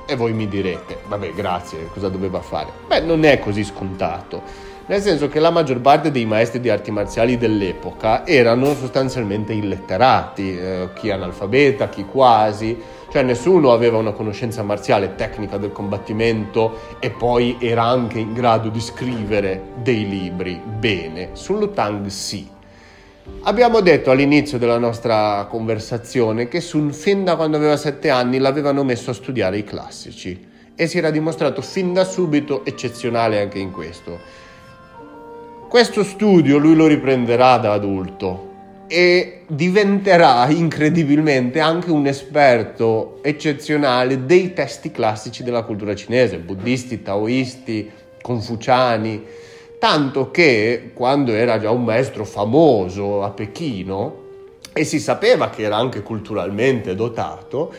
e 0.06 0.16
voi 0.16 0.32
mi 0.32 0.48
direte, 0.48 0.98
vabbè, 1.06 1.32
grazie, 1.32 1.88
cosa 1.92 2.08
doveva 2.08 2.40
fare? 2.40 2.70
Beh, 2.86 3.00
non 3.00 3.24
è 3.24 3.38
così 3.38 3.64
scontato. 3.64 4.72
Nel 4.86 5.00
senso 5.00 5.28
che 5.28 5.40
la 5.40 5.48
maggior 5.48 5.80
parte 5.80 6.10
dei 6.10 6.26
maestri 6.26 6.60
di 6.60 6.68
arti 6.68 6.90
marziali 6.90 7.38
dell'epoca 7.38 8.26
erano 8.26 8.74
sostanzialmente 8.74 9.54
illetterati, 9.54 10.58
eh, 10.58 10.88
chi 10.94 11.10
analfabeta, 11.10 11.88
chi 11.88 12.04
quasi, 12.04 12.78
cioè 13.10 13.22
nessuno 13.22 13.72
aveva 13.72 13.96
una 13.96 14.12
conoscenza 14.12 14.62
marziale 14.62 15.14
tecnica 15.14 15.56
del 15.56 15.72
combattimento 15.72 16.80
e 16.98 17.08
poi 17.08 17.56
era 17.60 17.84
anche 17.84 18.18
in 18.18 18.34
grado 18.34 18.68
di 18.68 18.80
scrivere 18.80 19.68
dei 19.82 20.06
libri 20.06 20.60
bene. 20.62 21.30
Sun 21.32 21.72
Tang 21.72 22.04
sì, 22.08 22.46
Abbiamo 23.44 23.80
detto 23.80 24.10
all'inizio 24.10 24.58
della 24.58 24.76
nostra 24.76 25.46
conversazione 25.48 26.46
che 26.46 26.60
Sun 26.60 26.92
fin 26.92 27.24
da 27.24 27.36
quando 27.36 27.56
aveva 27.56 27.76
sette 27.78 28.10
anni 28.10 28.38
l'avevano 28.38 28.84
messo 28.84 29.10
a 29.10 29.14
studiare 29.14 29.56
i 29.56 29.64
classici 29.64 30.52
e 30.74 30.86
si 30.86 30.98
era 30.98 31.10
dimostrato 31.10 31.62
fin 31.62 31.94
da 31.94 32.04
subito 32.04 32.66
eccezionale 32.66 33.40
anche 33.40 33.58
in 33.58 33.70
questo. 33.70 34.18
Questo 35.68 36.04
studio 36.04 36.58
lui 36.58 36.74
lo 36.74 36.86
riprenderà 36.86 37.56
da 37.56 37.72
adulto 37.72 38.52
e 38.88 39.44
diventerà 39.46 40.46
incredibilmente 40.52 41.60
anche 41.60 41.90
un 41.90 42.06
esperto 42.06 43.20
eccezionale 43.22 44.26
dei 44.26 44.52
testi 44.52 44.90
classici 44.90 45.42
della 45.42 45.62
cultura 45.62 45.94
cinese, 45.94 46.38
buddisti, 46.38 47.02
taoisti, 47.02 47.90
confuciani 48.20 49.22
tanto 49.78 50.30
che 50.30 50.90
quando 50.94 51.32
era 51.32 51.58
già 51.58 51.70
un 51.70 51.84
maestro 51.84 52.24
famoso 52.24 53.22
a 53.22 53.30
Pechino 53.30 54.22
e 54.72 54.84
si 54.84 54.98
sapeva 54.98 55.50
che 55.50 55.62
era 55.62 55.76
anche 55.76 56.02
culturalmente 56.02 56.94
dotato, 56.94 57.72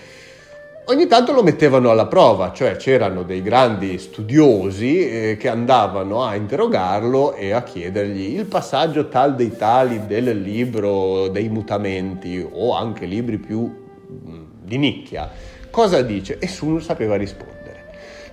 ogni 0.86 1.08
tanto 1.08 1.34
lo 1.34 1.44
mettevano 1.44 1.90
alla 1.90 2.06
prova, 2.06 2.52
cioè 2.54 2.76
c'erano 2.76 3.24
dei 3.24 3.42
grandi 3.42 3.98
studiosi 3.98 5.10
eh, 5.32 5.38
che 5.38 5.50
andavano 5.50 6.24
a 6.24 6.36
interrogarlo 6.36 7.34
e 7.34 7.52
a 7.52 7.64
chiedergli 7.64 8.38
il 8.38 8.46
passaggio 8.46 9.08
tal 9.10 9.36
dei 9.36 9.56
tali 9.58 10.06
del 10.06 10.40
libro 10.40 11.28
dei 11.28 11.50
mutamenti 11.50 12.46
o 12.50 12.74
anche 12.74 13.06
libri 13.06 13.38
più 13.38 13.62
mm, 13.62 14.44
di 14.62 14.78
nicchia. 14.78 15.30
Cosa 15.70 16.02
dice? 16.02 16.36
E 16.36 16.46
nessuno 16.46 16.80
sapeva 16.80 17.16
rispondere. 17.18 17.55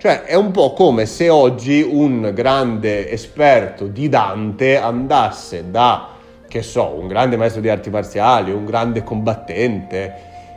Cioè 0.03 0.25
è 0.25 0.35
un 0.35 0.51
po' 0.51 0.73
come 0.73 1.07
se 1.07 1.29
oggi 1.29 1.81
un 1.81 2.33
grande 2.35 3.09
esperto 3.09 3.87
di 3.87 4.09
Dante 4.09 4.77
andasse 4.77 5.71
da, 5.71 6.09
che 6.49 6.63
so, 6.63 6.97
un 6.99 7.07
grande 7.07 7.37
maestro 7.37 7.61
di 7.61 7.69
arti 7.69 7.89
marziali, 7.89 8.51
un 8.51 8.65
grande 8.65 9.05
combattente 9.05 10.15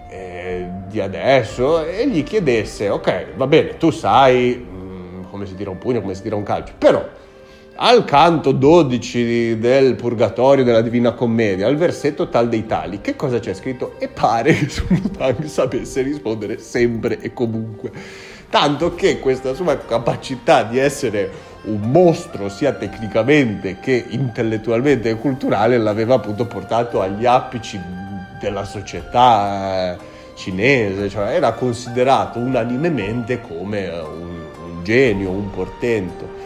eh, 0.10 0.68
di 0.88 1.00
adesso 1.00 1.86
e 1.86 2.10
gli 2.10 2.24
chiedesse, 2.24 2.90
ok, 2.90 3.36
va 3.36 3.46
bene, 3.46 3.78
tu 3.78 3.92
sai 3.92 4.56
mh, 4.56 4.78
mm, 4.78 5.24
come 5.30 5.46
si 5.46 5.54
tira 5.54 5.70
un 5.70 5.78
pugno, 5.78 6.02
come 6.02 6.16
si 6.16 6.24
tira 6.24 6.36
un 6.36 6.42
calcio, 6.42 6.74
però 6.76 7.08
al 7.76 8.04
canto 8.04 8.52
12 8.52 9.60
del 9.60 9.94
Purgatorio 9.94 10.64
della 10.64 10.82
Divina 10.82 11.12
Commedia, 11.12 11.68
al 11.68 11.76
versetto 11.76 12.30
tal 12.30 12.50
dei 12.50 12.66
tali, 12.66 13.00
che 13.00 13.16
cosa 13.16 13.38
c'è 13.38 13.54
scritto? 13.54 13.94
E 14.00 14.08
pare 14.08 14.54
che 14.58 14.70
Sultan 14.70 15.48
sapesse 15.48 16.02
rispondere 16.02 16.58
sempre 16.58 17.20
e 17.20 17.32
comunque 17.32 17.92
tanto 18.50 18.96
che 18.96 19.20
questa 19.20 19.54
sua 19.54 19.78
capacità 19.78 20.64
di 20.64 20.80
essere 20.80 21.54
un 21.66 21.80
mostro 21.92 22.50
sia 22.50 22.74
tecnicamente 22.74 23.80
che 23.80 24.06
intellettualmente 24.10 25.10
e 25.10 25.16
culturale 25.16 25.78
l'aveva 25.78 26.16
appunto 26.16 26.46
portato 26.46 27.02
agli 27.02 27.26
apici 27.26 27.82
della 28.40 28.66
società 28.66 29.94
eh, 29.94 29.98
cinese, 30.36 31.10
cioè 31.10 31.34
era 31.34 31.54
considerato 31.54 32.40
unanimemente 32.40 33.42
come 33.42 33.88
un, 33.88 34.42
un 34.64 34.84
genio, 34.84 35.32
un 35.32 35.50
portento. 35.50 36.44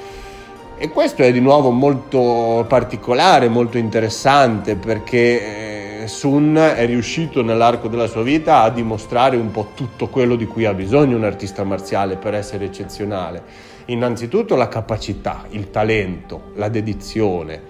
E 0.77 0.87
questo 0.89 1.23
è 1.23 1.31
di 1.33 1.41
nuovo 1.41 1.71
molto 1.71 2.65
particolare, 2.67 3.49
molto 3.49 3.77
interessante 3.77 4.75
perché 4.75 5.78
Sun 6.05 6.55
è 6.55 6.85
riuscito 6.85 7.41
nell'arco 7.41 7.87
della 7.87 8.07
sua 8.07 8.23
vita 8.23 8.61
a 8.61 8.69
dimostrare 8.69 9.35
un 9.35 9.51
po' 9.51 9.71
tutto 9.75 10.07
quello 10.07 10.35
di 10.35 10.45
cui 10.45 10.65
ha 10.65 10.73
bisogno 10.73 11.17
un 11.17 11.23
artista 11.23 11.63
marziale 11.63 12.15
per 12.15 12.33
essere 12.33 12.65
eccezionale. 12.65 13.43
Innanzitutto 13.85 14.55
la 14.55 14.67
capacità, 14.67 15.45
il 15.49 15.71
talento, 15.71 16.51
la 16.55 16.69
dedizione. 16.69 17.61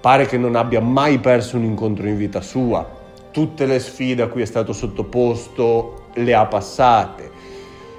Pare 0.00 0.26
che 0.26 0.36
non 0.36 0.56
abbia 0.56 0.80
mai 0.80 1.18
perso 1.18 1.56
un 1.56 1.64
incontro 1.64 2.06
in 2.06 2.16
vita 2.16 2.40
sua. 2.40 2.86
Tutte 3.30 3.64
le 3.66 3.78
sfide 3.78 4.22
a 4.22 4.28
cui 4.28 4.42
è 4.42 4.46
stato 4.46 4.72
sottoposto 4.72 6.08
le 6.14 6.34
ha 6.34 6.46
passate. 6.46 7.30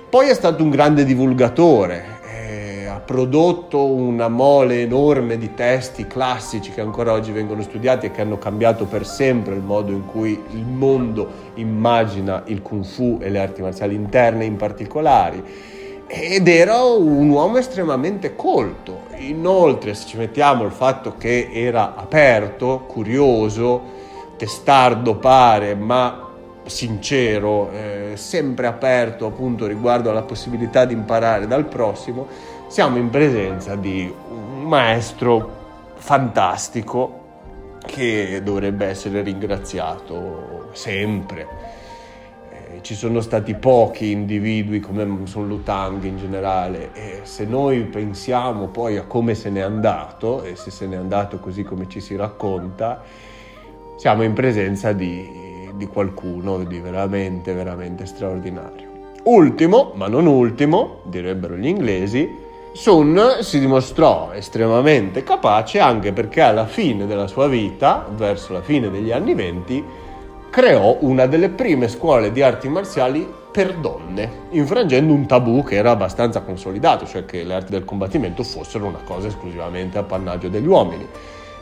Poi 0.10 0.30
è 0.30 0.34
stato 0.36 0.62
un 0.62 0.70
grande 0.70 1.06
divulgatore, 1.06 2.13
prodotto 3.00 3.86
una 3.86 4.28
mole 4.28 4.82
enorme 4.82 5.38
di 5.38 5.54
testi 5.54 6.08
classici 6.08 6.72
che 6.72 6.82
ancora 6.82 7.12
oggi 7.12 7.32
vengono 7.32 7.62
studiati 7.62 8.08
e 8.08 8.12
che 8.12 8.22
hanno 8.22 8.38
cambiato 8.38 8.86
per 8.86 9.06
sempre 9.06 9.56
il 9.56 9.62
modo 9.62 9.92
in 9.92 10.06
cui 10.06 10.42
il 10.52 10.66
mondo 10.66 11.52
immagina 11.56 12.44
il 12.48 12.62
kung 12.62 12.84
fu 12.84 13.20
e 13.22 13.30
le 13.30 13.40
arti 13.40 13.62
marziali 13.62 13.96
interne 13.96 14.46
in 14.46 14.56
particolare. 14.56 15.44
Ed 16.08 16.48
era 16.48 16.84
un 16.84 17.30
uomo 17.30 17.58
estremamente 17.58 18.36
colto. 18.36 19.02
Inoltre, 19.18 19.94
se 19.94 20.06
ci 20.08 20.18
mettiamo 20.18 20.64
il 20.64 20.72
fatto 20.72 21.16
che 21.18 21.50
era 21.52 21.96
aperto, 21.96 22.84
curioso, 22.88 23.82
testardo 24.38 25.16
pare, 25.16 25.76
ma 25.76 26.30
sincero, 26.66 27.72
eh, 27.72 28.12
sempre 28.16 28.68
aperto 28.68 29.26
appunto 29.26 29.66
riguardo 29.66 30.10
alla 30.10 30.22
possibilità 30.22 30.86
di 30.86 30.94
imparare 30.94 31.48
dal 31.48 31.66
prossimo, 31.66 32.28
siamo 32.74 32.98
in 32.98 33.12
presenza 33.12 33.76
di 33.76 34.12
un 34.30 34.64
maestro 34.64 35.92
fantastico 35.94 37.20
che 37.86 38.42
dovrebbe 38.44 38.88
essere 38.88 39.22
ringraziato 39.22 40.70
sempre. 40.72 41.48
Eh, 42.50 42.80
ci 42.82 42.96
sono 42.96 43.22
stati 43.22 43.54
pochi 43.54 44.10
individui 44.10 44.80
come 44.80 45.08
Sun 45.26 45.48
Lutang 45.48 46.04
in 46.04 46.18
generale 46.18 46.90
e 46.94 47.20
se 47.22 47.46
noi 47.46 47.84
pensiamo 47.84 48.70
poi 48.70 48.98
a 48.98 49.04
come 49.04 49.36
se 49.36 49.52
n'è 49.52 49.62
andato 49.62 50.42
e 50.42 50.56
se 50.56 50.72
se 50.72 50.88
n'è 50.88 50.96
andato 50.96 51.38
così 51.38 51.62
come 51.62 51.88
ci 51.88 52.00
si 52.00 52.16
racconta, 52.16 53.04
siamo 53.98 54.24
in 54.24 54.34
presenza 54.34 54.94
di 54.94 55.42
di 55.76 55.86
qualcuno 55.88 56.64
di 56.64 56.80
veramente, 56.80 57.54
veramente 57.54 58.06
straordinario. 58.06 58.92
Ultimo, 59.24 59.92
ma 59.96 60.08
non 60.08 60.26
ultimo, 60.28 61.02
direbbero 61.06 61.56
gli 61.56 61.68
inglesi, 61.68 62.43
Sun 62.76 63.38
si 63.42 63.60
dimostrò 63.60 64.32
estremamente 64.34 65.22
capace 65.22 65.80
anche 65.80 66.12
perché 66.12 66.42
alla 66.42 66.66
fine 66.66 67.06
della 67.06 67.28
sua 67.28 67.48
vita, 67.48 68.08
verso 68.16 68.52
la 68.52 68.64
fine 68.64 68.90
degli 68.90 69.12
anni 69.12 69.36
venti, 69.36 69.84
creò 70.50 70.98
una 71.02 71.28
delle 71.28 71.50
prime 71.50 71.88
scuole 71.88 72.32
di 72.32 72.42
arti 72.42 72.68
marziali 72.70 73.32
per 73.52 73.76
donne, 73.76 74.48
infrangendo 74.50 75.14
un 75.14 75.28
tabù 75.28 75.64
che 75.64 75.76
era 75.76 75.92
abbastanza 75.92 76.42
consolidato, 76.42 77.06
cioè 77.06 77.26
che 77.26 77.44
le 77.44 77.54
arti 77.54 77.72
del 77.72 77.86
combattimento 77.86 78.42
fossero 78.42 78.88
una 78.88 79.02
cosa 79.06 79.28
esclusivamente 79.28 80.00
appannaggio 80.00 80.50
degli 80.50 80.66
uomini. 80.66 81.08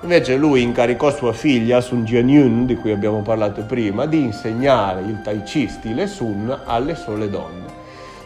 Invece 0.04 0.38
lui 0.38 0.62
incaricò 0.62 1.12
sua 1.12 1.34
figlia 1.34 1.82
Sun 1.82 2.06
Jianyun, 2.06 2.66
di 2.66 2.78
cui 2.78 2.94
abbiamo 2.94 3.22
parlato 3.22 3.64
prima, 3.66 4.06
di 4.06 4.22
insegnare 4.22 5.02
il 5.02 5.20
Tai 5.22 5.44
Chi 5.44 5.68
stile 5.68 6.08
Sun 6.08 6.58
alle 6.66 6.96
sole 6.96 7.30
donne. 7.30 7.81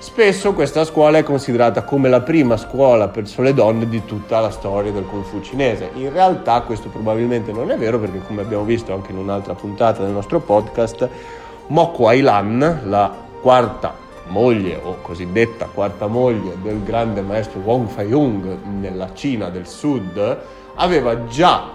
Spesso 0.06 0.54
questa 0.54 0.86
scuola 0.86 1.18
è 1.18 1.24
considerata 1.24 1.84
come 1.84 2.10
la 2.10 2.22
prima 2.22 2.58
scuola 2.58 3.08
per 3.08 3.28
sole 3.28 3.56
donne 3.56 3.90
di 3.90 4.06
tutta 4.06 4.40
la 4.40 4.52
storia 4.52 4.92
del 4.92 5.04
Kung 5.04 5.24
Fu 5.24 5.42
cinese. 5.42 5.90
In 5.96 6.14
realtà 6.14 6.62
questo 6.62 6.90
probabilmente 6.90 7.52
non 7.52 7.72
è 7.72 7.76
vero 7.76 8.00
perché 8.00 8.22
come 8.22 8.44
abbiamo 8.44 8.64
visto 8.64 8.94
anche 8.94 9.12
in 9.12 9.18
un'altra 9.18 9.56
puntata 9.56 10.04
del 10.04 10.12
nostro 10.12 10.40
podcast, 10.40 11.10
Moko 11.68 12.08
Ailan, 12.08 12.82
la 12.86 13.12
quarta 13.42 13.96
moglie 14.28 14.80
o 14.82 14.98
cosiddetta 15.02 15.66
quarta 15.74 16.06
moglie 16.06 16.56
del 16.62 16.84
grande 16.84 17.22
maestro 17.22 17.62
Wong 17.62 17.88
Fei-hung 17.88 18.60
nella 18.80 19.12
Cina 19.16 19.50
del 19.50 19.66
Sud, 19.66 20.38
aveva 20.76 21.26
già 21.26 21.68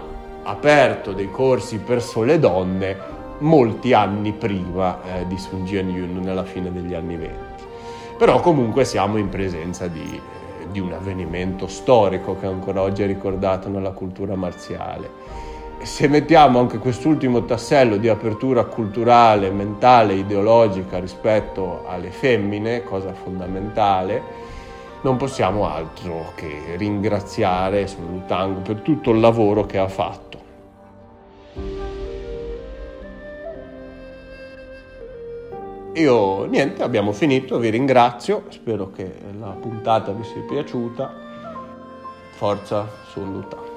aperto 0.43 1.11
dei 1.11 1.29
corsi 1.29 1.79
per 1.79 2.01
sole 2.01 2.39
donne 2.39 2.97
molti 3.39 3.91
anni 3.91 4.31
prima 4.31 4.99
eh, 5.03 5.27
di 5.27 5.37
Sun 5.37 5.65
Jian-yun 5.65 6.21
nella 6.23 6.45
fine 6.45 6.71
degli 6.71 6.93
anni 6.93 7.17
20. 7.17 7.50
Però 8.21 8.39
comunque 8.39 8.85
siamo 8.85 9.17
in 9.17 9.29
presenza 9.29 9.87
di, 9.87 10.21
di 10.71 10.79
un 10.79 10.93
avvenimento 10.93 11.65
storico 11.65 12.37
che 12.37 12.45
ancora 12.45 12.83
oggi 12.83 13.01
è 13.01 13.07
ricordato 13.07 13.67
nella 13.67 13.93
cultura 13.93 14.35
marziale. 14.35 15.09
Se 15.81 16.07
mettiamo 16.07 16.59
anche 16.59 16.77
quest'ultimo 16.77 17.45
tassello 17.45 17.97
di 17.97 18.09
apertura 18.09 18.65
culturale, 18.65 19.49
mentale, 19.49 20.13
ideologica 20.13 20.99
rispetto 20.99 21.83
alle 21.87 22.11
femmine, 22.11 22.83
cosa 22.83 23.11
fondamentale, 23.11 24.21
non 25.01 25.17
possiamo 25.17 25.67
altro 25.67 26.33
che 26.35 26.75
ringraziare 26.77 27.87
Sun 27.87 28.05
Lutang 28.05 28.57
per 28.57 28.81
tutto 28.81 29.09
il 29.09 29.19
lavoro 29.19 29.65
che 29.65 29.79
ha 29.79 29.87
fatto. 29.87 31.90
Io 35.93 36.45
niente, 36.45 36.83
abbiamo 36.83 37.11
finito, 37.11 37.59
vi 37.59 37.69
ringrazio, 37.69 38.43
spero 38.47 38.91
che 38.91 39.13
la 39.37 39.49
puntata 39.49 40.13
vi 40.13 40.23
sia 40.23 40.41
piaciuta. 40.47 41.13
Forza 42.37 42.87
Sun 43.11 43.33
Lutang. 43.33 43.70